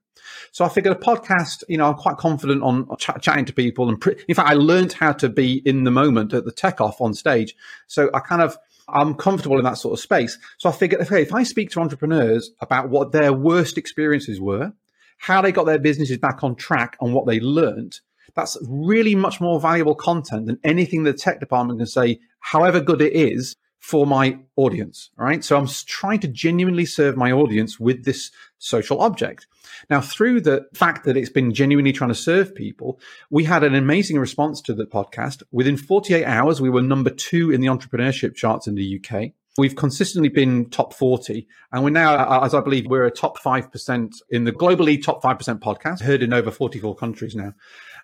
So 0.52 0.64
I 0.64 0.68
figured 0.68 0.96
a 0.96 0.98
podcast, 0.98 1.64
you 1.68 1.76
know, 1.76 1.88
I'm 1.88 1.94
quite 1.94 2.16
confident 2.16 2.62
on 2.62 2.88
ch- 2.96 3.10
chatting 3.20 3.44
to 3.46 3.52
people. 3.52 3.88
And 3.88 4.00
pre- 4.00 4.16
in 4.28 4.34
fact, 4.34 4.48
I 4.48 4.54
learned 4.54 4.92
how 4.92 5.12
to 5.12 5.28
be 5.28 5.62
in 5.66 5.84
the 5.84 5.90
moment 5.90 6.32
at 6.32 6.44
the 6.44 6.52
tech 6.52 6.80
off 6.80 7.00
on 7.00 7.12
stage. 7.12 7.54
So 7.86 8.10
I 8.14 8.20
kind 8.20 8.40
of, 8.40 8.56
I'm 8.88 9.14
comfortable 9.14 9.58
in 9.58 9.64
that 9.64 9.78
sort 9.78 9.94
of 9.94 10.00
space. 10.00 10.38
So 10.58 10.68
I 10.68 10.72
figured, 10.72 11.00
okay, 11.02 11.22
if 11.22 11.32
I 11.32 11.42
speak 11.42 11.70
to 11.70 11.80
entrepreneurs 11.80 12.50
about 12.60 12.90
what 12.90 13.12
their 13.12 13.32
worst 13.32 13.78
experiences 13.78 14.40
were, 14.40 14.72
how 15.18 15.40
they 15.40 15.52
got 15.52 15.64
their 15.64 15.78
businesses 15.78 16.18
back 16.18 16.44
on 16.44 16.54
track 16.54 16.96
and 17.00 17.14
what 17.14 17.26
they 17.26 17.40
learned, 17.40 18.00
That's 18.34 18.58
really 18.68 19.14
much 19.14 19.40
more 19.40 19.60
valuable 19.60 19.94
content 19.94 20.46
than 20.46 20.58
anything 20.64 21.04
the 21.04 21.12
tech 21.12 21.40
department 21.40 21.78
can 21.78 21.86
say, 21.86 22.20
however 22.40 22.80
good 22.80 23.00
it 23.00 23.12
is 23.12 23.56
for 23.84 24.06
my 24.06 24.38
audience. 24.56 25.10
Right. 25.18 25.44
So 25.44 25.58
I'm 25.58 25.68
trying 25.68 26.20
to 26.20 26.28
genuinely 26.28 26.86
serve 26.86 27.18
my 27.18 27.30
audience 27.30 27.78
with 27.78 28.06
this 28.06 28.30
social 28.56 29.02
object. 29.02 29.46
Now, 29.90 30.00
through 30.00 30.40
the 30.40 30.66
fact 30.72 31.04
that 31.04 31.18
it's 31.18 31.28
been 31.28 31.52
genuinely 31.52 31.92
trying 31.92 32.08
to 32.08 32.14
serve 32.14 32.54
people, 32.54 32.98
we 33.28 33.44
had 33.44 33.62
an 33.62 33.74
amazing 33.74 34.18
response 34.18 34.62
to 34.62 34.72
the 34.72 34.86
podcast. 34.86 35.42
Within 35.52 35.76
48 35.76 36.24
hours, 36.24 36.62
we 36.62 36.70
were 36.70 36.80
number 36.80 37.10
two 37.10 37.50
in 37.50 37.60
the 37.60 37.66
entrepreneurship 37.66 38.34
charts 38.34 38.66
in 38.66 38.74
the 38.74 38.98
UK. 38.98 39.32
We've 39.58 39.76
consistently 39.76 40.30
been 40.30 40.70
top 40.70 40.94
40, 40.94 41.46
and 41.70 41.84
we're 41.84 41.90
now, 41.90 42.42
as 42.42 42.54
I 42.54 42.62
believe, 42.62 42.86
we're 42.86 43.04
a 43.04 43.10
top 43.10 43.38
5% 43.38 44.14
in 44.30 44.44
the 44.44 44.52
globally 44.52 45.00
top 45.00 45.22
5% 45.22 45.60
podcast, 45.60 46.00
heard 46.00 46.22
in 46.22 46.32
over 46.32 46.50
44 46.50 46.96
countries 46.96 47.34
now. 47.34 47.52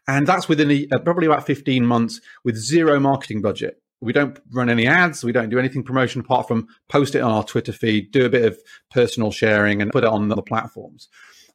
And 0.07 0.27
that's 0.27 0.47
within 0.47 0.71
a, 0.71 0.87
uh, 0.93 0.99
probably 0.99 1.27
about 1.27 1.47
15 1.47 1.87
months 1.87 2.21
with 2.45 2.57
zero 2.57 3.01
marketing 3.01 3.41
budget. 3.41 3.81
We 4.01 4.13
don't 4.13 4.39
run 4.53 4.71
any 4.71 4.87
ads. 4.87 5.23
We 5.23 5.33
don't 5.33 5.51
do 5.51 5.59
anything 5.59 5.83
promotion 5.83 6.21
apart 6.21 6.49
from 6.49 6.69
post 6.89 7.15
it 7.15 7.21
on 7.21 7.33
our 7.33 7.45
Twitter 7.45 7.73
feed, 7.73 8.13
do 8.13 8.25
a 8.25 8.31
bit 8.31 8.45
of 8.45 8.59
personal 8.91 9.31
sharing 9.31 9.83
and 9.83 9.93
put 9.93 10.05
it 10.05 10.11
on 10.11 10.29
the 10.29 10.43
platforms. 10.43 11.09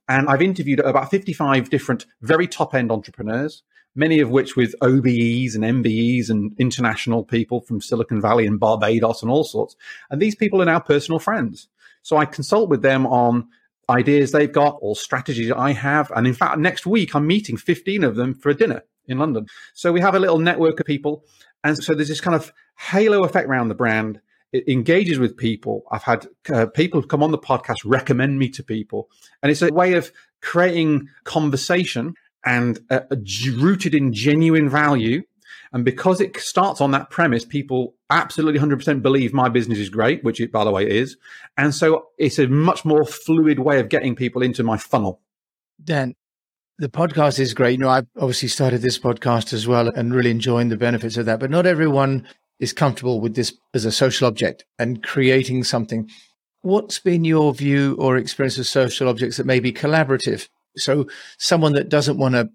And 0.08 0.30
I've 0.30 0.42
interviewed 0.42 0.80
about 0.80 1.10
55 1.10 1.70
different 1.70 2.06
very 2.22 2.48
top 2.48 2.76
end 2.76 2.92
entrepreneurs, 2.92 3.64
many 3.96 4.20
of 4.20 4.30
which 4.30 4.56
with 4.56 4.76
OBEs 4.82 5.56
and 5.56 5.64
MBEs 5.64 6.30
and 6.30 6.54
international 6.60 7.24
people 7.24 7.62
from 7.62 7.82
Silicon 7.82 8.22
Valley 8.22 8.46
and 8.46 8.60
Barbados 8.60 9.24
and 9.24 9.32
all 9.32 9.44
sorts. 9.44 9.76
And 10.12 10.22
these 10.22 10.36
people 10.36 10.62
are 10.62 10.66
now 10.66 10.80
personal 10.80 11.20
friends. 11.20 11.68
So 12.04 12.18
I 12.18 12.26
consult 12.26 12.70
with 12.70 12.84
them 12.84 13.08
on 13.08 13.48
ideas 13.90 14.32
they've 14.32 14.52
got 14.52 14.78
or 14.82 14.96
strategies 14.96 15.52
I 15.52 15.74
have. 15.74 16.12
And 16.16 16.28
in 16.28 16.34
fact, 16.34 16.60
next 16.60 16.86
week, 16.86 17.16
I'm 17.16 17.26
meeting 17.26 17.58
15 17.58 18.04
of 18.04 18.16
them 18.16 18.36
for 18.36 18.50
a 18.50 18.56
dinner 18.56 18.84
in 19.08 19.18
London. 19.18 19.48
So 19.74 19.92
we 19.92 20.02
have 20.02 20.16
a 20.16 20.20
little 20.20 20.40
network 20.40 20.80
of 20.80 20.86
people. 20.86 21.24
And 21.66 21.84
so 21.84 21.96
there's 21.96 22.08
this 22.08 22.22
kind 22.22 22.36
of 22.36 22.54
halo 22.78 23.24
effect 23.24 23.50
around 23.50 23.70
the 23.70 23.76
brand 23.76 24.22
it 24.54 24.70
engages 24.70 25.20
with 25.20 25.36
people. 25.36 25.84
I've 25.92 26.04
had 26.04 26.28
uh, 26.54 26.68
people 26.68 27.02
come 27.04 27.22
on 27.22 27.32
the 27.32 27.38
podcast 27.38 27.78
recommend 27.84 28.40
me 28.40 28.48
to 28.52 28.64
people, 28.64 29.10
and 29.44 29.52
it's 29.52 29.62
a 29.62 29.74
way 29.74 29.94
of 29.94 30.12
creating 30.42 31.10
conversation 31.26 32.14
and 32.46 32.80
uh, 32.90 33.02
rooted 33.58 33.94
in 33.94 34.14
genuine 34.14 34.70
value. 34.70 35.24
And 35.74 35.84
because 35.84 36.22
it 36.22 36.38
starts 36.38 36.80
on 36.80 36.92
that 36.92 37.10
premise, 37.10 37.44
people 37.44 37.96
absolutely 38.10 38.62
100% 38.62 39.02
believe 39.02 39.34
my 39.34 39.50
business 39.50 39.80
is 39.80 39.90
great, 39.90 40.24
which 40.24 40.40
it, 40.40 40.52
by 40.52 40.64
the 40.64 40.72
way, 40.72 40.88
is. 40.90 41.18
And 41.58 41.76
so 41.76 42.10
it's 42.18 42.40
a 42.40 42.48
much 42.48 42.86
more 42.86 43.04
fluid 43.04 43.60
way 43.60 43.82
of 43.82 43.90
getting 43.90 44.16
people 44.16 44.42
into 44.42 44.64
my 44.64 44.78
funnel. 44.78 45.20
Dan, 45.84 46.16
the 46.78 46.90
podcast 46.90 47.40
is 47.40 47.54
great. 47.54 47.74
You 47.74 47.78
know, 47.78 47.90
I've 47.90 48.08
obviously 48.18 48.50
started 48.50 48.82
this 48.82 49.00
podcast 49.00 49.54
as 49.54 49.68
well 49.68 49.88
and 49.88 50.14
really 50.14 50.32
enjoying 50.32 50.70
the 50.70 50.78
benefits 50.78 51.18
of 51.18 51.26
that, 51.26 51.40
but 51.40 51.50
not 51.50 51.66
everyone 51.66 52.28
is 52.60 52.74
comfortable 52.74 53.22
with 53.22 53.36
this 53.36 53.54
as 53.74 53.86
a 53.86 53.92
social 53.92 54.28
object 54.28 54.66
and 54.78 55.02
creating 55.04 55.64
something. 55.64 56.10
What's 56.62 57.00
been 57.00 57.24
your 57.24 57.54
view 57.54 57.96
or 58.00 58.18
experience 58.18 58.58
of 58.58 58.68
social 58.68 59.08
objects 59.08 59.38
that 59.38 59.46
may 59.46 59.60
be 59.60 59.72
collaborative? 59.72 60.48
So 60.78 61.08
someone 61.38 61.74
that 61.74 61.90
doesn't 61.90 62.18
want 62.18 62.36
to 62.36 62.50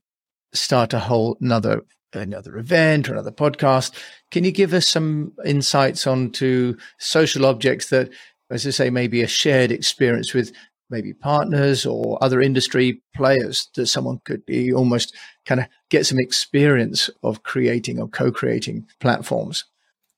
start 0.52 0.92
a 0.92 0.98
whole 0.98 1.36
another 1.40 1.82
another 2.12 2.56
event 2.58 3.08
or 3.08 3.12
another 3.12 3.30
podcast, 3.30 3.92
can 4.32 4.42
you 4.42 4.50
give 4.50 4.74
us 4.74 4.88
some 4.88 5.32
insights 5.44 6.08
onto 6.08 6.76
social 6.98 7.46
objects 7.46 7.88
that, 7.90 8.10
as 8.50 8.66
I 8.66 8.70
say, 8.70 8.90
maybe 8.90 9.22
a 9.22 9.28
shared 9.28 9.70
experience 9.70 10.34
with 10.34 10.52
maybe 10.90 11.12
partners 11.12 11.87
or 11.87 12.23
other 12.23 12.40
industry 12.40 13.02
players 13.14 13.68
that 13.75 13.87
someone 13.87 14.20
could 14.25 14.44
be 14.47 14.73
almost 14.73 15.14
kind 15.47 15.61
of 15.61 15.66
get 15.88 16.06
some 16.06 16.18
experience 16.18 17.09
of 17.23 17.42
creating 17.42 18.00
or 18.00 18.09
co-creating 18.09 18.87
platforms? 19.00 19.64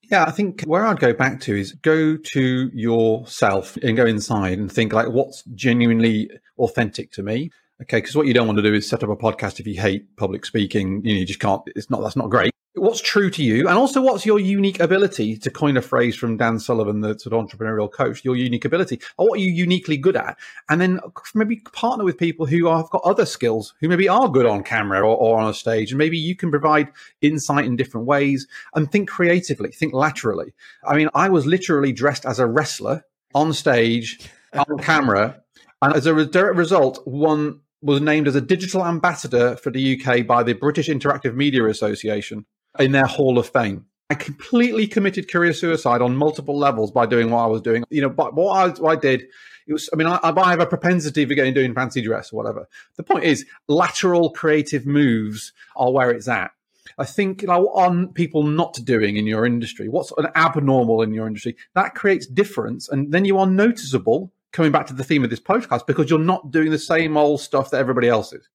Yeah, 0.03 0.25
I 0.25 0.31
think 0.31 0.63
where 0.63 0.87
I'd 0.87 1.01
go 1.01 1.13
back 1.13 1.41
to 1.43 1.57
is 1.57 1.73
go 1.73 2.17
to 2.17 2.71
yourself 2.75 3.77
and 3.83 3.97
go 3.97 4.05
inside 4.05 4.59
and 4.59 4.71
think 4.71 4.93
like 4.93 5.09
what's 5.09 5.43
genuinely 5.55 6.31
authentic 6.59 7.13
to 7.13 7.23
me. 7.23 7.51
Okay, 7.81 7.99
because 7.99 8.15
what 8.15 8.27
you 8.27 8.35
don't 8.35 8.47
want 8.47 8.59
to 8.59 8.63
do 8.63 8.75
is 8.75 8.89
set 8.89 9.03
up 9.03 9.11
a 9.11 9.17
podcast 9.17 9.59
if 9.59 9.67
you 9.67 9.81
hate 9.81 10.17
public 10.17 10.45
speaking. 10.45 11.05
You, 11.05 11.15
know, 11.15 11.21
you 11.21 11.27
just 11.27 11.41
can't. 11.41 11.63
It's 11.75 11.91
not. 11.91 12.03
That's 12.03 12.15
not 12.15 12.31
great 12.31 12.53
what's 12.75 13.03
true 13.03 13.29
to 13.29 13.43
you 13.43 13.69
and 13.69 13.77
also 13.77 14.01
what's 14.01 14.25
your 14.25 14.39
unique 14.39 14.81
ability 14.81 15.37
to 15.37 15.51
coin 15.51 15.77
a 15.77 15.83
phrase 15.83 16.17
from 16.17 16.39
dan 16.39 16.59
sullivan 16.59 17.01
the 17.01 17.19
sort 17.19 17.35
of 17.35 17.45
entrepreneurial 17.45 17.91
coach 17.91 18.25
your 18.25 18.35
unique 18.35 18.65
ability 18.65 18.99
or 19.19 19.29
what 19.29 19.39
are 19.39 19.43
you 19.43 19.53
uniquely 19.53 19.99
good 19.99 20.17
at? 20.17 20.39
And 20.71 20.81
then 20.81 20.99
maybe 21.35 21.57
partner 21.73 22.05
with 22.05 22.17
people 22.17 22.47
who 22.47 22.67
have 22.69 22.89
got 22.89 23.03
other 23.05 23.27
skills 23.27 23.75
who 23.81 23.89
maybe 23.89 24.09
are 24.09 24.29
good 24.29 24.47
on 24.47 24.63
camera 24.63 25.01
or, 25.01 25.17
or 25.17 25.39
on 25.39 25.51
a 25.51 25.55
stage 25.55 25.93
and 25.93 25.99
maybe 25.99 26.17
you 26.17 26.35
can 26.35 26.51
provide 26.51 26.89
insight 27.21 27.67
in 27.67 27.77
different 27.77 28.07
ways 28.07 28.47
and 28.75 28.91
think 28.91 29.09
creatively 29.09 29.71
think 29.71 29.93
laterally. 29.93 30.55
I 30.87 30.97
mean 30.97 31.11
i 31.15 31.29
was 31.29 31.45
literally 31.45 31.93
dressed 31.93 32.25
as 32.25 32.39
a 32.39 32.47
wrestler 32.47 33.05
on 33.35 33.53
stage 33.53 34.31
on 34.55 34.79
camera 34.81 35.43
and 35.83 35.95
as 35.95 36.07
a 36.07 36.25
direct 36.25 36.57
result 36.57 37.07
one 37.07 37.61
was 37.83 38.01
named 38.01 38.29
as 38.29 38.37
a 38.37 38.41
digital 38.41 38.87
ambassador 38.87 39.57
for 39.57 39.71
the 39.71 40.01
UK 40.01 40.25
by 40.25 40.43
the 40.45 40.53
British 40.53 40.89
Interactive 40.89 41.35
Media 41.35 41.67
Association 41.67 42.47
in 42.79 42.93
their 42.93 43.07
Hall 43.07 43.39
of 43.39 43.49
Fame. 43.49 43.87
I 44.11 44.15
completely 44.15 44.87
committed 44.87 45.31
career 45.31 45.55
suicide 45.55 46.03
on 46.03 46.17
multiple 46.17 46.59
levels 46.59 46.91
by 46.91 47.07
doing 47.07 47.31
what 47.31 47.45
I 47.45 47.47
was 47.47 47.63
doing. 47.63 47.85
You 47.89 48.03
know, 48.03 48.11
but 48.11 48.35
what 48.35 48.53
I, 48.53 48.69
what 48.81 48.99
I 48.99 49.01
did, 49.01 49.27
it 49.67 49.73
was, 49.73 49.89
I 49.93 49.97
mean, 49.97 50.07
I, 50.07 50.19
I 50.23 50.51
have 50.51 50.61
a 50.61 50.67
propensity 50.67 51.25
for 51.25 51.35
getting 51.35 51.55
doing 51.55 51.75
fancy 51.75 52.03
dress 52.03 52.33
or 52.33 52.37
whatever. 52.37 52.69
The 52.97 53.05
point 53.05 53.25
is, 53.25 53.47
lateral 53.69 54.31
creative 54.31 54.85
moves 54.87 55.53
are 55.77 55.91
where 55.91 56.11
it's 56.11 56.29
at. 56.29 56.51
I 56.99 57.07
think 57.07 57.43
like, 57.43 57.59
on 57.59 58.13
people 58.13 58.43
not 58.43 58.75
doing 58.85 59.17
in 59.17 59.27
your 59.27 59.47
industry, 59.47 59.89
what's 59.89 60.13
an 60.19 60.29
abnormal 60.35 61.01
in 61.01 61.15
your 61.15 61.27
industry, 61.27 61.57
that 61.75 61.95
creates 61.95 62.27
difference. 62.27 62.91
And 62.91 63.13
then 63.13 63.25
you 63.25 63.39
are 63.39 63.47
noticeable, 63.47 64.31
coming 64.53 64.73
back 64.73 64.87
to 64.89 64.95
the 64.95 65.05
theme 65.05 65.25
of 65.25 65.31
this 65.31 65.41
podcast, 65.41 65.87
because 65.87 66.11
you're 66.11 66.19
not 66.19 66.51
doing 66.51 66.71
the 66.71 66.79
same 66.79 67.17
old 67.17 67.41
stuff 67.41 67.71
that 67.71 67.79
everybody 67.79 68.09
else 68.09 68.35
is. 68.35 68.47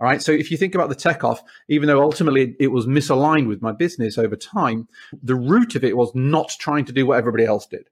All 0.00 0.06
right. 0.06 0.22
So 0.22 0.32
if 0.32 0.50
you 0.50 0.56
think 0.56 0.74
about 0.74 0.88
the 0.88 0.94
tech 0.94 1.24
off, 1.24 1.42
even 1.68 1.86
though 1.86 2.02
ultimately 2.02 2.56
it 2.58 2.68
was 2.68 2.86
misaligned 2.86 3.48
with 3.48 3.60
my 3.60 3.72
business 3.72 4.16
over 4.16 4.34
time, 4.34 4.88
the 5.22 5.34
root 5.34 5.74
of 5.74 5.84
it 5.84 5.96
was 5.96 6.12
not 6.14 6.50
trying 6.58 6.86
to 6.86 6.92
do 6.92 7.06
what 7.06 7.18
everybody 7.18 7.44
else 7.44 7.66
did. 7.66 7.88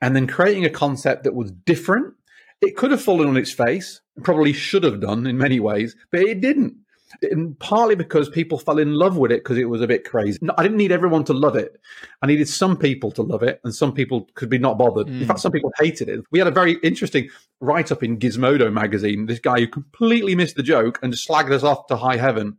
And 0.00 0.16
then 0.16 0.26
creating 0.26 0.64
a 0.64 0.70
concept 0.70 1.24
that 1.24 1.34
was 1.34 1.52
different. 1.52 2.14
It 2.62 2.76
could 2.76 2.90
have 2.90 3.02
fallen 3.02 3.28
on 3.28 3.36
its 3.36 3.52
face, 3.52 4.00
probably 4.22 4.54
should 4.54 4.84
have 4.84 5.00
done 5.00 5.26
in 5.26 5.36
many 5.36 5.60
ways, 5.60 5.96
but 6.10 6.20
it 6.20 6.40
didn't 6.40 6.76
and 7.22 7.58
partly 7.58 7.94
because 7.94 8.28
people 8.28 8.58
fell 8.58 8.78
in 8.78 8.94
love 8.94 9.16
with 9.16 9.32
it 9.32 9.42
because 9.42 9.58
it 9.58 9.68
was 9.68 9.80
a 9.80 9.86
bit 9.86 10.04
crazy. 10.04 10.38
I 10.56 10.62
didn't 10.62 10.78
need 10.78 10.92
everyone 10.92 11.24
to 11.24 11.32
love 11.32 11.56
it. 11.56 11.80
I 12.22 12.26
needed 12.26 12.48
some 12.48 12.76
people 12.76 13.10
to 13.12 13.22
love 13.22 13.42
it, 13.42 13.60
and 13.64 13.74
some 13.74 13.92
people 13.92 14.28
could 14.34 14.48
be 14.48 14.58
not 14.58 14.78
bothered. 14.78 15.08
Mm. 15.08 15.22
In 15.22 15.26
fact, 15.26 15.40
some 15.40 15.52
people 15.52 15.72
hated 15.78 16.08
it. 16.08 16.20
We 16.30 16.38
had 16.38 16.48
a 16.48 16.52
very 16.52 16.74
interesting 16.82 17.28
write 17.60 17.92
up 17.92 18.02
in 18.02 18.18
Gizmodo 18.18 18.72
magazine. 18.72 19.26
This 19.26 19.40
guy 19.40 19.60
who 19.60 19.66
completely 19.66 20.34
missed 20.34 20.56
the 20.56 20.62
joke 20.62 20.98
and 21.02 21.12
just 21.12 21.28
slagged 21.28 21.52
us 21.52 21.62
off 21.62 21.86
to 21.88 21.96
high 21.96 22.16
heaven. 22.16 22.58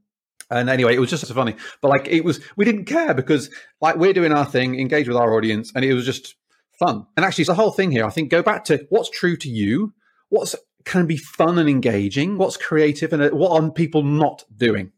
And 0.50 0.70
anyway, 0.70 0.96
it 0.96 1.00
was 1.00 1.10
just 1.10 1.26
so 1.26 1.34
funny. 1.34 1.56
But 1.82 1.88
like, 1.88 2.08
it 2.10 2.26
was, 2.26 2.42
we 2.58 2.66
didn't 2.66 2.86
care 2.86 3.14
because 3.14 3.50
like 3.80 3.96
we're 3.96 4.14
doing 4.14 4.34
our 4.34 4.46
thing, 4.46 4.80
engage 4.80 5.08
with 5.08 5.16
our 5.16 5.34
audience, 5.34 5.72
and 5.74 5.86
it 5.86 5.94
was 5.94 6.06
just 6.06 6.36
fun. 6.78 7.06
And 7.16 7.26
actually, 7.26 7.44
it's 7.44 7.50
the 7.50 7.56
whole 7.56 7.72
thing 7.72 7.92
here. 7.92 8.06
I 8.06 8.10
think 8.10 8.30
go 8.30 8.44
back 8.44 8.66
to 8.66 8.86
what's 8.90 9.10
true 9.10 9.38
to 9.38 9.50
you, 9.50 9.94
what's 10.30 10.56
can 10.86 11.06
be 11.06 11.18
fun 11.18 11.58
and 11.58 11.70
engaging, 11.70 12.38
what's 12.38 12.58
creative, 12.58 13.14
and 13.14 13.22
uh, 13.22 13.30
what 13.30 13.52
are 13.52 13.72
people 13.72 14.04
not 14.04 14.44
doing. 14.56 14.92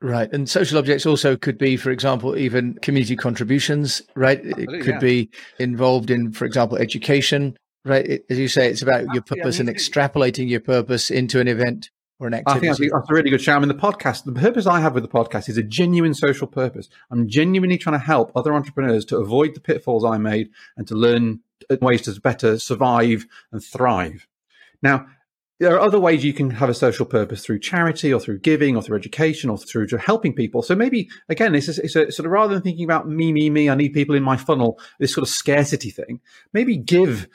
Right. 0.00 0.32
And 0.32 0.50
social 0.50 0.78
objects 0.78 1.06
also 1.06 1.36
could 1.36 1.58
be, 1.58 1.76
for 1.76 1.90
example, 1.90 2.36
even 2.36 2.74
community 2.82 3.14
contributions, 3.14 4.02
right? 4.16 4.38
Absolutely, 4.38 4.78
it 4.78 4.82
could 4.82 4.94
yeah. 4.94 4.98
be 4.98 5.30
involved 5.60 6.10
in, 6.10 6.32
for 6.32 6.44
example, 6.44 6.76
education, 6.76 7.56
right? 7.84 8.04
It, 8.04 8.26
as 8.28 8.38
you 8.38 8.48
say, 8.48 8.68
it's 8.68 8.82
about 8.82 9.04
your 9.14 9.22
purpose 9.22 9.58
yeah, 9.58 9.66
and 9.66 9.68
extrapolating 9.70 10.48
your 10.48 10.60
purpose 10.60 11.08
into 11.10 11.38
an 11.38 11.46
event 11.46 11.90
or 12.18 12.26
an 12.26 12.34
activity. 12.34 12.68
I 12.68 12.74
think 12.74 12.92
that's 12.92 13.10
a 13.10 13.14
really 13.14 13.30
good 13.30 13.40
shout. 13.40 13.56
I 13.56 13.60
mean, 13.60 13.68
the 13.68 13.74
podcast, 13.74 14.24
the 14.24 14.32
purpose 14.32 14.66
I 14.66 14.80
have 14.80 14.94
with 14.94 15.04
the 15.04 15.08
podcast 15.08 15.48
is 15.48 15.56
a 15.56 15.62
genuine 15.62 16.14
social 16.14 16.48
purpose. 16.48 16.88
I'm 17.12 17.28
genuinely 17.28 17.78
trying 17.78 17.98
to 17.98 18.04
help 18.04 18.32
other 18.34 18.54
entrepreneurs 18.54 19.04
to 19.06 19.18
avoid 19.18 19.54
the 19.54 19.60
pitfalls 19.60 20.04
I 20.04 20.18
made 20.18 20.50
and 20.76 20.86
to 20.88 20.96
learn 20.96 21.40
ways 21.80 22.02
to 22.02 22.20
better 22.20 22.58
survive 22.58 23.26
and 23.52 23.62
thrive. 23.62 24.26
Now, 24.82 25.06
there 25.62 25.76
are 25.76 25.80
other 25.80 26.00
ways 26.00 26.24
you 26.24 26.32
can 26.32 26.50
have 26.50 26.68
a 26.68 26.74
social 26.74 27.06
purpose 27.06 27.44
through 27.44 27.60
charity 27.60 28.12
or 28.12 28.18
through 28.18 28.40
giving 28.40 28.76
or 28.76 28.82
through 28.82 28.98
education 28.98 29.48
or 29.48 29.56
through 29.56 29.86
helping 29.96 30.34
people. 30.34 30.60
So 30.60 30.74
maybe 30.74 31.08
again, 31.28 31.54
it's, 31.54 31.68
it's 31.68 31.94
a, 31.94 32.10
sort 32.10 32.26
of 32.26 32.32
rather 32.32 32.52
than 32.52 32.64
thinking 32.64 32.84
about 32.84 33.08
me, 33.08 33.32
me, 33.32 33.48
me, 33.48 33.70
I 33.70 33.76
need 33.76 33.92
people 33.92 34.16
in 34.16 34.24
my 34.24 34.36
funnel, 34.36 34.80
this 34.98 35.14
sort 35.14 35.22
of 35.22 35.28
scarcity 35.28 35.90
thing, 35.90 36.20
maybe 36.52 36.76
give 36.76 37.28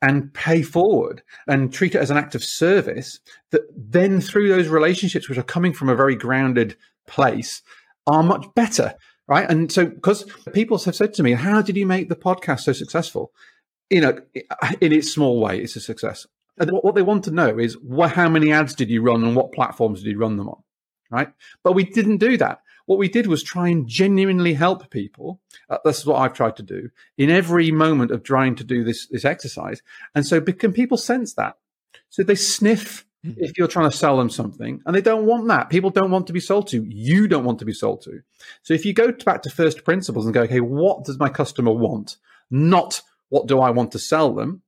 and 0.00 0.32
pay 0.32 0.62
forward 0.62 1.22
and 1.46 1.74
treat 1.74 1.94
it 1.94 1.98
as 1.98 2.10
an 2.10 2.16
act 2.16 2.34
of 2.34 2.42
service 2.42 3.20
that 3.50 3.62
then 3.76 4.18
through 4.18 4.48
those 4.48 4.68
relationships, 4.68 5.28
which 5.28 5.38
are 5.38 5.42
coming 5.42 5.74
from 5.74 5.90
a 5.90 5.94
very 5.94 6.16
grounded 6.16 6.76
place, 7.06 7.60
are 8.06 8.22
much 8.22 8.46
better. 8.54 8.94
Right. 9.28 9.48
And 9.48 9.70
so, 9.70 9.86
because 9.86 10.24
people 10.52 10.78
have 10.78 10.96
said 10.96 11.14
to 11.14 11.22
me, 11.22 11.32
how 11.32 11.60
did 11.60 11.76
you 11.76 11.86
make 11.86 12.08
the 12.08 12.16
podcast 12.16 12.60
so 12.60 12.72
successful? 12.72 13.32
You 13.90 14.00
know, 14.00 14.18
in 14.80 14.92
its 14.92 15.12
small 15.12 15.40
way, 15.40 15.60
it's 15.60 15.76
a 15.76 15.80
success. 15.80 16.26
And 16.58 16.70
what 16.70 16.94
they 16.94 17.02
want 17.02 17.24
to 17.24 17.30
know 17.30 17.58
is 17.58 17.76
well, 17.82 18.08
how 18.08 18.28
many 18.28 18.52
ads 18.52 18.74
did 18.74 18.90
you 18.90 19.02
run 19.02 19.24
and 19.24 19.34
what 19.34 19.52
platforms 19.52 20.02
did 20.02 20.10
you 20.10 20.18
run 20.18 20.36
them 20.36 20.48
on? 20.48 20.62
right? 21.14 21.32
But 21.62 21.72
we 21.72 21.84
didn't 21.84 22.18
do 22.18 22.36
that. 22.38 22.60
What 22.86 22.98
we 22.98 23.08
did 23.08 23.28
was 23.28 23.42
try 23.42 23.68
and 23.68 23.86
genuinely 23.86 24.52
help 24.52 24.90
people. 24.90 25.40
Uh, 25.70 25.78
this 25.84 26.00
is 26.00 26.06
what 26.06 26.18
I've 26.18 26.34
tried 26.34 26.56
to 26.56 26.62
do 26.62 26.90
in 27.16 27.30
every 27.30 27.70
moment 27.70 28.10
of 28.10 28.22
trying 28.22 28.56
to 28.56 28.64
do 28.64 28.84
this, 28.84 29.06
this 29.06 29.24
exercise. 29.24 29.80
And 30.14 30.26
so 30.26 30.40
can 30.40 30.72
people 30.72 30.98
sense 30.98 31.34
that? 31.34 31.56
So 32.10 32.22
they 32.22 32.34
sniff 32.34 33.06
mm-hmm. 33.24 33.42
if 33.42 33.56
you're 33.56 33.68
trying 33.68 33.90
to 33.90 33.96
sell 33.96 34.18
them 34.18 34.28
something 34.28 34.82
and 34.84 34.94
they 34.94 35.00
don't 35.00 35.24
want 35.24 35.48
that. 35.48 35.70
People 35.70 35.90
don't 35.90 36.10
want 36.10 36.26
to 36.26 36.32
be 36.32 36.40
sold 36.40 36.66
to. 36.68 36.84
You 36.84 37.26
don't 37.26 37.44
want 37.44 37.60
to 37.60 37.64
be 37.64 37.72
sold 37.72 38.02
to. 38.02 38.20
So 38.62 38.74
if 38.74 38.84
you 38.84 38.92
go 38.92 39.12
back 39.12 39.42
to 39.42 39.50
first 39.50 39.84
principles 39.84 40.26
and 40.26 40.34
go, 40.34 40.42
okay, 40.42 40.60
what 40.60 41.04
does 41.04 41.18
my 41.18 41.30
customer 41.30 41.72
want? 41.72 42.18
Not 42.50 43.00
what 43.30 43.46
do 43.46 43.60
I 43.60 43.70
want 43.70 43.92
to 43.92 43.98
sell 43.98 44.34
them? 44.34 44.62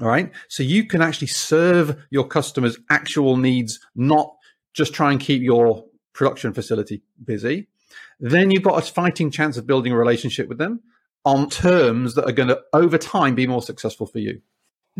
All 0.00 0.08
right. 0.08 0.30
So 0.48 0.62
you 0.62 0.84
can 0.86 1.02
actually 1.02 1.26
serve 1.28 1.96
your 2.10 2.26
customers' 2.26 2.78
actual 2.90 3.36
needs, 3.36 3.80
not 3.96 4.34
just 4.74 4.94
try 4.94 5.10
and 5.10 5.20
keep 5.20 5.42
your 5.42 5.84
production 6.12 6.52
facility 6.52 7.02
busy. 7.24 7.68
Then 8.20 8.50
you've 8.50 8.62
got 8.62 8.82
a 8.82 8.92
fighting 8.92 9.30
chance 9.30 9.56
of 9.56 9.66
building 9.66 9.92
a 9.92 9.96
relationship 9.96 10.48
with 10.48 10.58
them 10.58 10.80
on 11.24 11.48
terms 11.48 12.14
that 12.14 12.26
are 12.26 12.32
going 12.32 12.48
to, 12.48 12.60
over 12.72 12.98
time, 12.98 13.34
be 13.34 13.46
more 13.46 13.62
successful 13.62 14.06
for 14.06 14.18
you. 14.18 14.40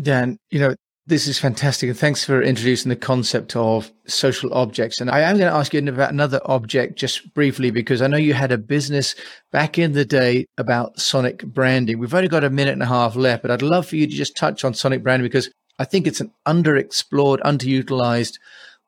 Dan, 0.01 0.37
you 0.49 0.59
know, 0.59 0.75
this 1.09 1.27
is 1.27 1.39
fantastic. 1.39 1.89
And 1.89 1.97
thanks 1.97 2.23
for 2.23 2.41
introducing 2.41 2.89
the 2.89 2.95
concept 2.95 3.55
of 3.55 3.91
social 4.05 4.53
objects. 4.53 5.01
And 5.01 5.09
I 5.09 5.21
am 5.21 5.37
going 5.37 5.51
to 5.51 5.57
ask 5.57 5.73
you 5.73 5.85
about 5.87 6.13
another 6.13 6.39
object 6.45 6.97
just 6.97 7.33
briefly, 7.33 7.71
because 7.71 8.01
I 8.01 8.07
know 8.07 8.17
you 8.17 8.35
had 8.35 8.51
a 8.51 8.57
business 8.57 9.15
back 9.51 9.77
in 9.77 9.93
the 9.93 10.05
day 10.05 10.45
about 10.57 10.99
sonic 10.99 11.43
branding. 11.43 11.97
We've 11.97 12.13
only 12.13 12.27
got 12.27 12.43
a 12.43 12.49
minute 12.49 12.73
and 12.73 12.83
a 12.83 12.87
half 12.87 13.15
left, 13.15 13.41
but 13.41 13.51
I'd 13.51 13.63
love 13.63 13.87
for 13.87 13.95
you 13.95 14.05
to 14.05 14.13
just 14.13 14.37
touch 14.37 14.63
on 14.63 14.73
sonic 14.73 15.03
branding 15.03 15.25
because 15.25 15.49
I 15.79 15.85
think 15.85 16.05
it's 16.05 16.21
an 16.21 16.31
underexplored, 16.47 17.39
underutilized 17.39 18.37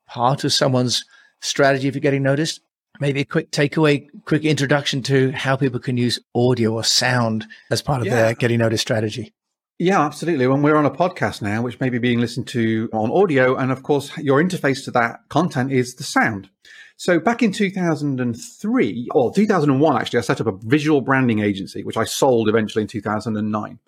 part 0.08 0.44
of 0.44 0.54
someone's 0.54 1.04
strategy 1.42 1.90
for 1.90 2.00
getting 2.00 2.24
noticed. 2.24 2.62
Maybe 3.00 3.22
a 3.22 3.26
quick 3.26 3.50
takeaway, 3.50 4.08
quick 4.26 4.46
introduction 4.46 5.02
to 5.04 5.32
how 5.32 5.56
people 5.56 5.80
can 5.80 5.98
use 5.98 6.20
audio 6.36 6.74
or 6.74 6.84
sound 6.84 7.48
as 7.72 7.82
part 7.82 8.02
of 8.02 8.08
yeah. 8.08 8.16
their 8.16 8.34
getting 8.36 8.60
noticed 8.60 8.84
strategy. 8.84 9.34
Yeah, 9.82 10.02
absolutely. 10.02 10.46
When 10.46 10.62
we're 10.62 10.76
on 10.76 10.86
a 10.86 10.92
podcast 10.92 11.42
now, 11.42 11.64
which 11.64 11.80
may 11.80 11.90
be 11.90 11.98
being 11.98 12.20
listened 12.20 12.48
to 12.50 12.88
on 12.94 13.10
audio, 13.10 13.56
and 13.56 13.72
of 13.72 13.82
course, 13.82 14.16
your 14.16 14.40
interface 14.40 14.86
to 14.86 14.92
that 14.92 15.22
content 15.28 15.72
is 15.72 15.96
the 15.96 16.04
sound. 16.04 16.52
So 16.98 17.20
back 17.20 17.42
in 17.42 17.52
2003, 17.52 19.08
or 19.12 19.34
2001, 19.34 19.98
actually, 19.98 20.20
I 20.20 20.22
set 20.22 20.40
up 20.40 20.46
a 20.46 20.52
visual 20.52 21.02
branding 21.02 21.40
agency, 21.40 21.84
which 21.84 21.98
I 21.98 22.04
sold 22.04 22.48
eventually 22.48 22.84
in 22.84 22.90
2009. 22.90 23.80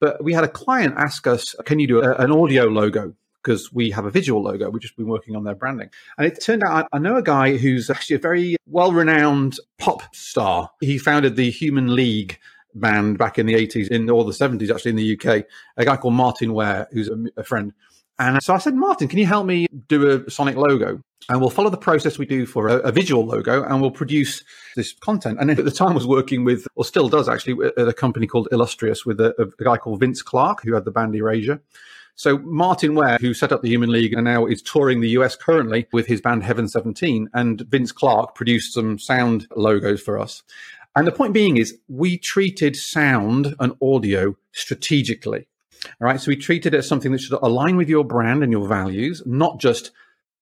But 0.00 0.22
we 0.22 0.34
had 0.34 0.44
a 0.44 0.48
client 0.48 0.96
ask 0.98 1.26
us, 1.26 1.54
can 1.64 1.78
you 1.78 1.86
do 1.86 2.02
a, 2.02 2.14
an 2.16 2.30
audio 2.30 2.64
logo? 2.64 3.14
Because 3.42 3.72
we 3.72 3.90
have 3.92 4.04
a 4.04 4.10
visual 4.10 4.42
logo. 4.42 4.68
We've 4.68 4.82
just 4.82 4.98
been 4.98 5.08
working 5.08 5.34
on 5.34 5.44
their 5.44 5.54
branding. 5.54 5.88
And 6.18 6.26
it 6.26 6.42
turned 6.42 6.62
out 6.62 6.88
I 6.92 6.98
know 6.98 7.16
a 7.16 7.22
guy 7.22 7.56
who's 7.56 7.88
actually 7.88 8.16
a 8.16 8.18
very 8.20 8.56
well 8.66 8.92
renowned 8.92 9.56
pop 9.78 10.14
star. 10.14 10.72
He 10.82 10.98
founded 10.98 11.36
the 11.36 11.50
Human 11.50 11.94
League 11.96 12.38
band 12.74 13.18
back 13.18 13.38
in 13.38 13.46
the 13.46 13.54
80s, 13.54 13.88
in 13.88 14.08
or 14.10 14.24
the 14.24 14.32
70s, 14.32 14.70
actually 14.70 14.90
in 14.90 14.96
the 14.96 15.18
UK, 15.18 15.44
a 15.76 15.84
guy 15.84 15.96
called 15.96 16.14
Martyn 16.14 16.52
Ware, 16.52 16.88
who's 16.92 17.08
a, 17.08 17.16
a 17.36 17.44
friend. 17.44 17.72
And 18.18 18.42
so 18.42 18.54
I 18.54 18.58
said, 18.58 18.74
Martyn, 18.74 19.08
can 19.08 19.18
you 19.18 19.26
help 19.26 19.46
me 19.46 19.68
do 19.86 20.10
a 20.10 20.30
Sonic 20.30 20.56
logo? 20.56 21.02
And 21.28 21.40
we'll 21.40 21.50
follow 21.50 21.70
the 21.70 21.76
process 21.76 22.18
we 22.18 22.26
do 22.26 22.46
for 22.46 22.68
a, 22.68 22.76
a, 22.78 22.92
visual 22.92 23.24
logo 23.24 23.62
and 23.62 23.80
we'll 23.80 23.90
produce 23.90 24.42
this 24.76 24.92
content. 24.92 25.38
And 25.40 25.50
at 25.50 25.62
the 25.62 25.70
time 25.70 25.90
I 25.90 25.94
was 25.94 26.06
working 26.06 26.42
with, 26.42 26.66
or 26.74 26.84
still 26.84 27.08
does 27.08 27.28
actually, 27.28 27.66
at 27.76 27.86
a 27.86 27.92
company 27.92 28.26
called 28.26 28.48
Illustrious 28.50 29.04
with 29.04 29.20
a, 29.20 29.34
a 29.40 29.62
guy 29.62 29.76
called 29.76 30.00
Vince 30.00 30.22
Clarke, 30.22 30.62
who 30.62 30.74
had 30.74 30.84
the 30.84 30.90
band 30.90 31.14
Erasure. 31.14 31.60
So 32.18 32.38
Martyn 32.38 32.96
Ware, 32.96 33.18
who 33.20 33.32
set 33.32 33.52
up 33.52 33.62
the 33.62 33.68
Human 33.68 33.92
League 33.92 34.12
and 34.12 34.24
now 34.24 34.44
is 34.46 34.60
touring 34.60 35.00
the 35.00 35.10
US 35.10 35.36
currently 35.36 35.86
with 35.92 36.06
his 36.06 36.20
band 36.20 36.42
Heaven 36.42 36.66
17, 36.66 37.28
and 37.32 37.60
Vince 37.60 37.92
Clarke 37.92 38.34
produced 38.34 38.74
some 38.74 38.98
sound 38.98 39.46
logos 39.54 40.02
for 40.02 40.18
us. 40.18 40.42
And 40.98 41.06
the 41.06 41.12
point 41.12 41.32
being 41.32 41.58
is 41.58 41.78
we 41.86 42.18
treated 42.18 42.74
sound 42.74 43.54
and 43.60 43.72
audio 43.80 44.34
strategically. 44.50 45.46
All 45.84 46.08
right. 46.08 46.20
So 46.20 46.30
we 46.30 46.36
treated 46.36 46.74
it 46.74 46.78
as 46.78 46.88
something 46.88 47.12
that 47.12 47.20
should 47.20 47.38
align 47.40 47.76
with 47.76 47.88
your 47.88 48.02
brand 48.02 48.42
and 48.42 48.50
your 48.50 48.66
values, 48.66 49.22
not 49.24 49.60
just 49.60 49.92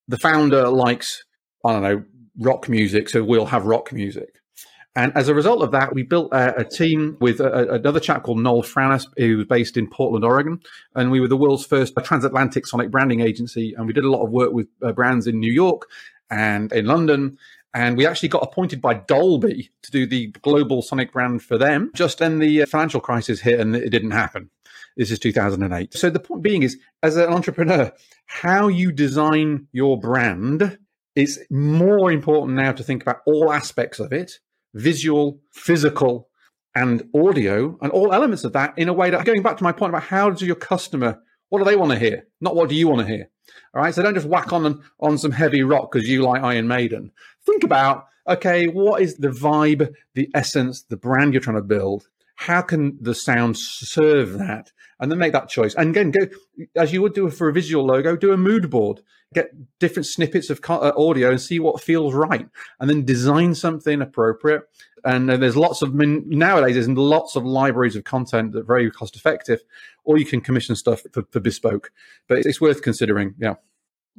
the 0.09 0.17
founder 0.17 0.71
likes, 0.71 1.25
I 1.63 1.73
don't 1.75 1.83
know, 1.83 2.05
rock 2.39 2.71
music. 2.71 3.11
So 3.11 3.23
we'll 3.23 3.45
have 3.45 3.67
rock 3.67 3.93
music. 3.93 4.41
And 4.95 5.15
as 5.15 5.29
a 5.29 5.35
result 5.35 5.61
of 5.61 5.73
that, 5.73 5.95
we 5.95 6.03
built 6.05 6.33
a, 6.33 6.61
a 6.61 6.65
team 6.65 7.19
with 7.21 7.39
a, 7.41 7.75
another 7.75 8.01
chap 8.01 8.23
called 8.23 8.39
Noel 8.39 8.63
Franus, 8.63 9.07
who 9.19 9.37
was 9.37 9.47
based 9.47 9.77
in 9.77 9.91
Portland, 9.91 10.25
Oregon. 10.25 10.61
And 10.95 11.11
we 11.11 11.21
were 11.21 11.29
the 11.29 11.37
world's 11.37 11.67
first 11.67 11.93
transatlantic 12.03 12.67
sonic 12.67 12.91
branding 12.91 13.21
agency. 13.21 13.75
And 13.77 13.87
we 13.87 13.93
did 13.93 14.05
a 14.05 14.11
lot 14.11 14.25
of 14.25 14.31
work 14.31 14.55
with 14.55 14.69
uh, 14.83 14.93
brands 14.93 15.27
in 15.27 15.39
New 15.39 15.53
York 15.53 15.83
and 16.31 16.73
in 16.73 16.87
London 16.87 17.37
and 17.77 17.99
we 17.99 18.07
actually 18.07 18.31
got 18.31 18.43
appointed 18.43 18.81
by 18.81 18.95
Dolby 18.95 19.71
to 19.83 19.91
do 19.91 20.07
the 20.07 20.29
global 20.41 20.81
sonic 20.81 21.13
brand 21.13 21.43
for 21.43 21.59
them. 21.59 21.91
Just 21.95 22.19
then 22.19 22.39
the 22.39 22.63
uh, 22.63 22.67
financial 22.67 23.01
crisis 23.01 23.41
hit 23.41 23.61
and 23.61 23.77
it 23.77 23.91
didn't 23.91 24.13
happen. 24.13 24.49
This 24.97 25.11
is 25.11 25.19
2008. 25.19 25.93
So 25.93 26.09
the 26.09 26.19
point 26.19 26.43
being 26.43 26.63
is, 26.63 26.79
as 27.03 27.19
an 27.19 27.31
entrepreneur, 27.31 27.93
how 28.25 28.69
you 28.69 28.93
design 28.93 29.69
your 29.73 30.01
brand 30.01 30.79
is 31.15 31.39
more 31.51 32.11
important 32.11 32.57
now 32.57 32.73
to 32.73 32.83
think 32.83 33.03
about 33.03 33.19
all 33.27 33.53
aspects 33.53 34.01
of 34.01 34.11
it 34.11 34.39
visual, 34.73 35.41
physical, 35.53 36.29
and 36.75 37.03
audio, 37.15 37.79
and 37.83 37.93
all 37.93 38.13
elements 38.13 38.45
of 38.45 38.55
that 38.55 38.79
in 38.79 38.89
a 38.89 38.93
way 38.93 39.11
that, 39.11 39.25
going 39.27 39.43
back 39.43 39.59
to 39.59 39.65
my 39.65 39.73
point 39.73 39.91
about 39.91 40.03
how 40.03 40.31
does 40.31 40.43
your 40.43 40.57
customer, 40.57 41.19
what 41.49 41.59
do 41.59 41.65
they 41.65 41.77
want 41.77 41.93
to 41.93 41.99
hear? 41.99 42.27
Not 42.41 42.57
what 42.57 42.69
do 42.69 42.75
you 42.75 42.89
want 42.89 43.01
to 43.01 43.07
hear? 43.07 43.29
All 43.75 43.83
right. 43.83 43.95
So 43.95 44.03
don't 44.03 44.15
just 44.15 44.29
whack 44.29 44.53
on 44.53 44.83
on 45.01 45.19
some 45.19 45.33
heavy 45.33 45.63
rock 45.63 45.93
because 45.93 46.09
you 46.09 46.23
like 46.23 46.43
Iron 46.43 46.69
Maiden. 46.69 47.13
Think 47.45 47.65
about 47.65 48.07
okay, 48.29 48.67
what 48.67 49.03
is 49.03 49.17
the 49.17 49.29
vibe, 49.29 49.95
the 50.15 50.29
essence, 50.35 50.83
the 50.83 50.97
brand 50.97 51.33
you're 51.33 51.41
trying 51.41 51.57
to 51.57 51.63
build? 51.63 52.09
How 52.35 52.61
can 52.61 52.99
the 53.01 53.15
sound 53.15 53.57
serve 53.57 54.39
that? 54.39 54.73
And 54.99 55.11
then 55.11 55.19
make 55.19 55.33
that 55.33 55.49
choice. 55.49 55.75
And 55.75 55.91
again, 55.91 56.11
go 56.11 56.27
as 56.75 56.93
you 56.93 57.03
would 57.03 57.15
do 57.15 57.29
for 57.31 57.49
a 57.49 57.53
visual 57.53 57.85
logo, 57.85 58.17
do 58.17 58.33
a 58.33 58.37
mood 58.37 58.71
board, 58.71 59.03
get 59.35 59.51
different 59.79 60.07
snippets 60.07 60.49
of 60.51 60.61
uh, 60.69 60.93
audio 60.97 61.31
and 61.31 61.41
see 61.41 61.61
what 61.61 61.83
feels 61.83 62.15
right, 62.15 62.49
and 62.81 62.89
then 62.89 63.05
design 63.05 63.55
something 63.55 64.01
appropriate. 64.01 64.63
And 65.07 65.31
uh, 65.31 65.37
there's 65.37 65.57
lots 65.57 65.83
of 65.83 65.95
nowadays 65.95 66.75
there's 66.75 66.89
lots 66.89 67.37
of 67.37 67.45
libraries 67.45 67.95
of 67.95 68.03
content 68.03 68.53
that 68.53 68.61
are 68.61 68.65
very 68.65 68.91
cost 68.91 69.15
effective, 69.15 69.61
or 70.05 70.19
you 70.19 70.27
can 70.27 70.41
commission 70.41 70.75
stuff 70.75 71.03
for, 71.13 71.23
for 71.31 71.39
bespoke. 71.39 71.93
But 72.29 72.39
it's 72.39 72.61
worth 72.61 72.83
considering. 72.83 73.35
Yeah. 73.39 73.55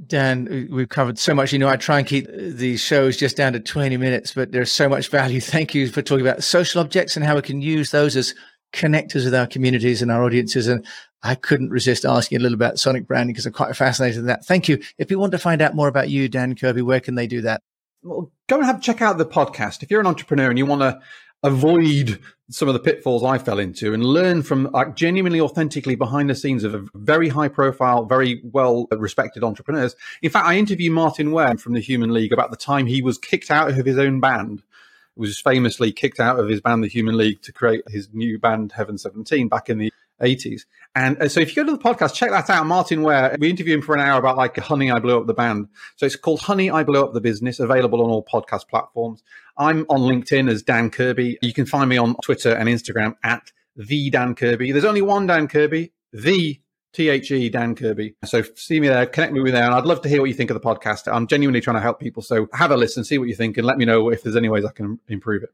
Dan, 0.06 0.70
we've 0.72 0.88
covered 0.88 1.20
so 1.20 1.34
much. 1.34 1.52
You 1.52 1.60
know, 1.60 1.68
I 1.68 1.76
try 1.76 2.00
and 2.00 2.08
keep 2.08 2.28
these 2.32 2.80
shows 2.80 3.18
just 3.18 3.36
down 3.36 3.54
to 3.54 3.60
20 3.60 3.98
minutes, 3.98 4.34
but 4.34 4.52
there's 4.52 4.72
so 4.72 4.88
much 4.88 5.10
value. 5.10 5.42
Thank 5.42 5.76
you 5.76 5.90
for 5.90 6.02
talking 6.02 6.26
about 6.26 6.44
social 6.44 6.80
objects 6.80 7.18
and 7.18 7.26
how 7.26 7.36
we 7.36 7.42
can 7.42 7.62
use 7.62 7.92
those 7.92 8.16
as 8.16 8.34
connectors 8.74 9.26
with 9.26 9.36
our 9.36 9.48
communities 9.48 10.02
and 10.02 10.12
our 10.12 10.24
audiences. 10.24 10.68
And 10.68 10.86
I 11.24 11.36
couldn't 11.36 11.70
resist 11.70 12.06
asking 12.06 12.38
a 12.38 12.42
little 12.42 12.56
about 12.56 12.80
sonic 12.80 13.08
branding 13.08 13.34
because 13.34 13.46
I'm 13.46 13.54
quite 13.54 13.76
fascinated 13.76 14.20
in 14.20 14.28
that. 14.28 14.46
Thank 14.46 14.70
you. 14.70 14.82
If 14.98 15.12
you 15.12 15.20
want 15.20 15.32
to 15.34 15.40
find 15.40 15.62
out 15.62 15.76
more 15.76 15.88
about 15.88 16.10
you, 16.10 16.30
Dan 16.30 16.56
Kirby, 16.56 16.84
where 16.84 17.00
can 17.00 17.16
they 17.16 17.28
do 17.28 17.42
that? 17.42 17.62
Well, 18.08 18.32
go 18.48 18.58
and 18.58 18.66
have 18.66 18.82
check 18.82 19.02
out 19.02 19.18
the 19.18 19.26
podcast. 19.26 19.84
If 19.84 19.92
you're 19.92 20.00
an 20.00 20.08
entrepreneur 20.08 20.50
and 20.50 20.58
you 20.58 20.66
want 20.66 20.82
to 20.82 21.00
avoid 21.44 22.20
some 22.50 22.70
of 22.70 22.74
the 22.74 22.80
pitfalls 22.80 23.22
I 23.22 23.38
fell 23.38 23.60
into 23.60 23.94
and 23.94 24.04
learn 24.04 24.44
from 24.44 24.70
like 24.72 24.96
genuinely 24.96 25.42
authentically 25.42 25.96
behind 25.96 26.30
the 26.30 26.36
scenes 26.36 26.64
of 26.64 26.90
very 26.96 27.28
high 27.28 27.50
profile, 27.50 28.06
very 28.06 28.42
well 28.46 28.88
respected 28.92 29.44
entrepreneurs. 29.44 29.94
In 30.22 30.30
fact, 30.30 30.48
I 30.48 30.58
interviewed 30.58 30.94
Martyn 30.94 31.32
Ware 31.32 31.58
from 31.58 31.74
the 31.74 31.82
Human 31.82 32.14
League 32.14 32.32
about 32.32 32.50
the 32.50 32.58
time 32.58 32.86
he 32.86 33.02
was 33.02 33.18
kicked 33.18 33.52
out 33.52 33.70
of 33.70 33.86
his 33.86 33.98
own 33.98 34.22
band. 34.22 34.64
Was 35.18 35.42
famously 35.42 35.92
kicked 35.92 36.20
out 36.20 36.40
of 36.40 36.48
his 36.48 36.62
band, 36.62 36.84
the 36.84 36.88
Human 36.88 37.18
League, 37.18 37.42
to 37.42 37.52
create 37.52 37.82
his 37.90 38.08
new 38.14 38.38
band, 38.38 38.72
Heaven 38.72 39.00
17, 39.00 39.48
back 39.48 39.68
in 39.68 39.80
the 39.80 39.92
80s. 40.22 40.62
And 40.96 41.22
uh, 41.22 41.30
so 41.30 41.40
if 41.40 41.56
you 41.56 41.64
go 41.64 41.72
to 41.72 41.78
the 41.78 41.84
podcast, 41.84 42.14
check 42.14 42.32
that 42.32 42.50
out. 42.50 42.66
Martyn 42.66 43.04
Ware, 43.04 43.36
we 43.40 43.50
interviewed 43.50 43.76
him 43.76 43.82
for 43.82 43.96
an 43.96 44.02
hour 44.02 44.20
about 44.20 44.38
like 44.38 44.58
Honey, 44.58 44.92
I 44.92 45.00
Blew 45.00 45.20
Up 45.20 45.28
the 45.28 45.34
Band. 45.34 45.68
So 45.96 46.06
it's 46.06 46.16
called 46.16 46.42
Honey, 46.42 46.72
I 46.72 46.84
Blew 46.84 47.04
Up 47.04 47.14
the 47.14 47.22
Business, 47.22 47.60
available 47.60 48.04
on 48.04 48.10
all 48.10 48.26
podcast 48.26 48.68
platforms. 48.68 49.24
I'm 49.58 49.86
on 49.90 50.02
LinkedIn 50.02 50.50
as 50.50 50.64
Dan 50.64 50.90
Kirby. 50.90 51.38
You 51.42 51.54
can 51.54 51.66
find 51.66 51.90
me 51.90 51.98
on 51.98 52.16
Twitter 52.24 52.54
and 52.54 52.68
Instagram 52.70 53.16
at 53.24 53.52
the 53.76 54.10
Dan 54.10 54.36
Kirby. 54.36 54.72
There's 54.72 54.86
only 54.86 55.02
one 55.02 55.28
Dan 55.28 55.48
Kirby, 55.48 55.92
the 56.12 56.60
T 56.94 57.10
H 57.10 57.32
E 57.32 57.50
Dan 57.50 57.76
Kirby. 57.76 58.16
So 58.26 58.42
see 58.56 58.80
me 58.80 58.88
there, 58.88 59.06
connect 59.06 59.34
me 59.34 59.40
with 59.40 59.54
there, 59.54 59.66
and 59.66 59.74
I'd 59.74 59.86
love 59.86 60.02
to 60.02 60.10
hear 60.10 60.22
what 60.22 60.30
you 60.30 60.34
think 60.34 60.50
of 60.50 60.60
the 60.60 60.68
podcast. 60.68 61.12
I'm 61.12 61.28
genuinely 61.28 61.62
trying 61.62 61.76
to 61.76 61.82
help 61.82 62.00
people. 62.00 62.24
So 62.24 62.48
have 62.54 62.72
a 62.72 62.78
listen, 62.78 63.04
see 63.04 63.18
what 63.18 63.28
you 63.28 63.36
think, 63.36 63.58
and 63.58 63.68
let 63.68 63.78
me 63.78 63.86
know 63.86 64.10
if 64.10 64.24
there's 64.24 64.36
any 64.36 64.50
ways 64.50 64.66
I 64.66 64.72
can 64.72 65.00
improve 65.08 65.44
it. 65.44 65.50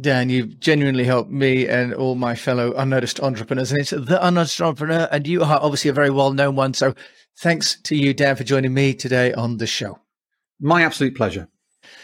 Dan, 0.00 0.30
you've 0.30 0.60
genuinely 0.60 1.04
helped 1.04 1.30
me 1.30 1.68
and 1.68 1.92
all 1.94 2.14
my 2.14 2.34
fellow 2.34 2.72
unnoticed 2.74 3.20
entrepreneurs. 3.20 3.70
And 3.70 3.80
it's 3.80 3.90
the 3.90 4.18
unnoticed 4.26 4.60
entrepreneur, 4.60 5.08
and 5.10 5.26
you 5.26 5.42
are 5.42 5.60
obviously 5.60 5.90
a 5.90 5.94
very 5.94 6.10
well 6.10 6.32
known 6.32 6.56
one. 6.56 6.74
So 6.74 6.94
thanks 7.40 7.80
to 7.82 7.96
you, 7.96 8.14
Dan, 8.14 8.36
for 8.36 8.44
joining 8.44 8.74
me 8.74 8.94
today 8.94 9.32
on 9.32 9.58
the 9.58 9.66
show. 9.66 9.98
My 10.60 10.82
absolute 10.82 11.16
pleasure. 11.16 11.48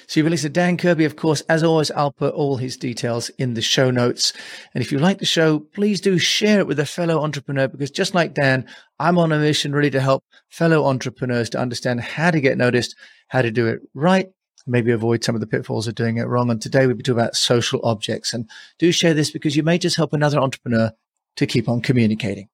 So 0.08 0.20
you've 0.20 0.28
listened 0.28 0.54
to 0.54 0.60
Dan 0.60 0.76
Kirby. 0.76 1.04
Of 1.04 1.16
course, 1.16 1.42
as 1.42 1.62
always, 1.62 1.90
I'll 1.90 2.12
put 2.12 2.34
all 2.34 2.56
his 2.56 2.76
details 2.76 3.28
in 3.30 3.54
the 3.54 3.62
show 3.62 3.90
notes. 3.90 4.32
And 4.74 4.82
if 4.82 4.92
you 4.92 4.98
like 4.98 5.18
the 5.18 5.26
show, 5.26 5.58
please 5.58 6.00
do 6.00 6.18
share 6.18 6.60
it 6.60 6.66
with 6.66 6.78
a 6.78 6.86
fellow 6.86 7.22
entrepreneur 7.22 7.68
because 7.68 7.90
just 7.90 8.14
like 8.14 8.34
Dan, 8.34 8.66
I'm 8.98 9.18
on 9.18 9.32
a 9.32 9.38
mission 9.38 9.72
really 9.72 9.90
to 9.90 10.00
help 10.00 10.24
fellow 10.48 10.86
entrepreneurs 10.86 11.50
to 11.50 11.58
understand 11.58 12.00
how 12.00 12.30
to 12.30 12.40
get 12.40 12.56
noticed, 12.56 12.94
how 13.28 13.42
to 13.42 13.50
do 13.50 13.66
it 13.66 13.80
right, 13.94 14.28
maybe 14.66 14.90
avoid 14.90 15.24
some 15.24 15.34
of 15.34 15.40
the 15.40 15.46
pitfalls 15.46 15.86
of 15.86 15.94
doing 15.94 16.16
it 16.16 16.26
wrong. 16.26 16.50
And 16.50 16.60
today 16.60 16.86
we'll 16.86 16.96
be 16.96 17.02
talking 17.02 17.20
about 17.20 17.36
social 17.36 17.80
objects. 17.84 18.32
And 18.32 18.48
do 18.78 18.90
share 18.92 19.14
this 19.14 19.30
because 19.30 19.56
you 19.56 19.62
may 19.62 19.78
just 19.78 19.96
help 19.96 20.12
another 20.12 20.38
entrepreneur 20.38 20.92
to 21.36 21.46
keep 21.46 21.68
on 21.68 21.80
communicating. 21.80 22.48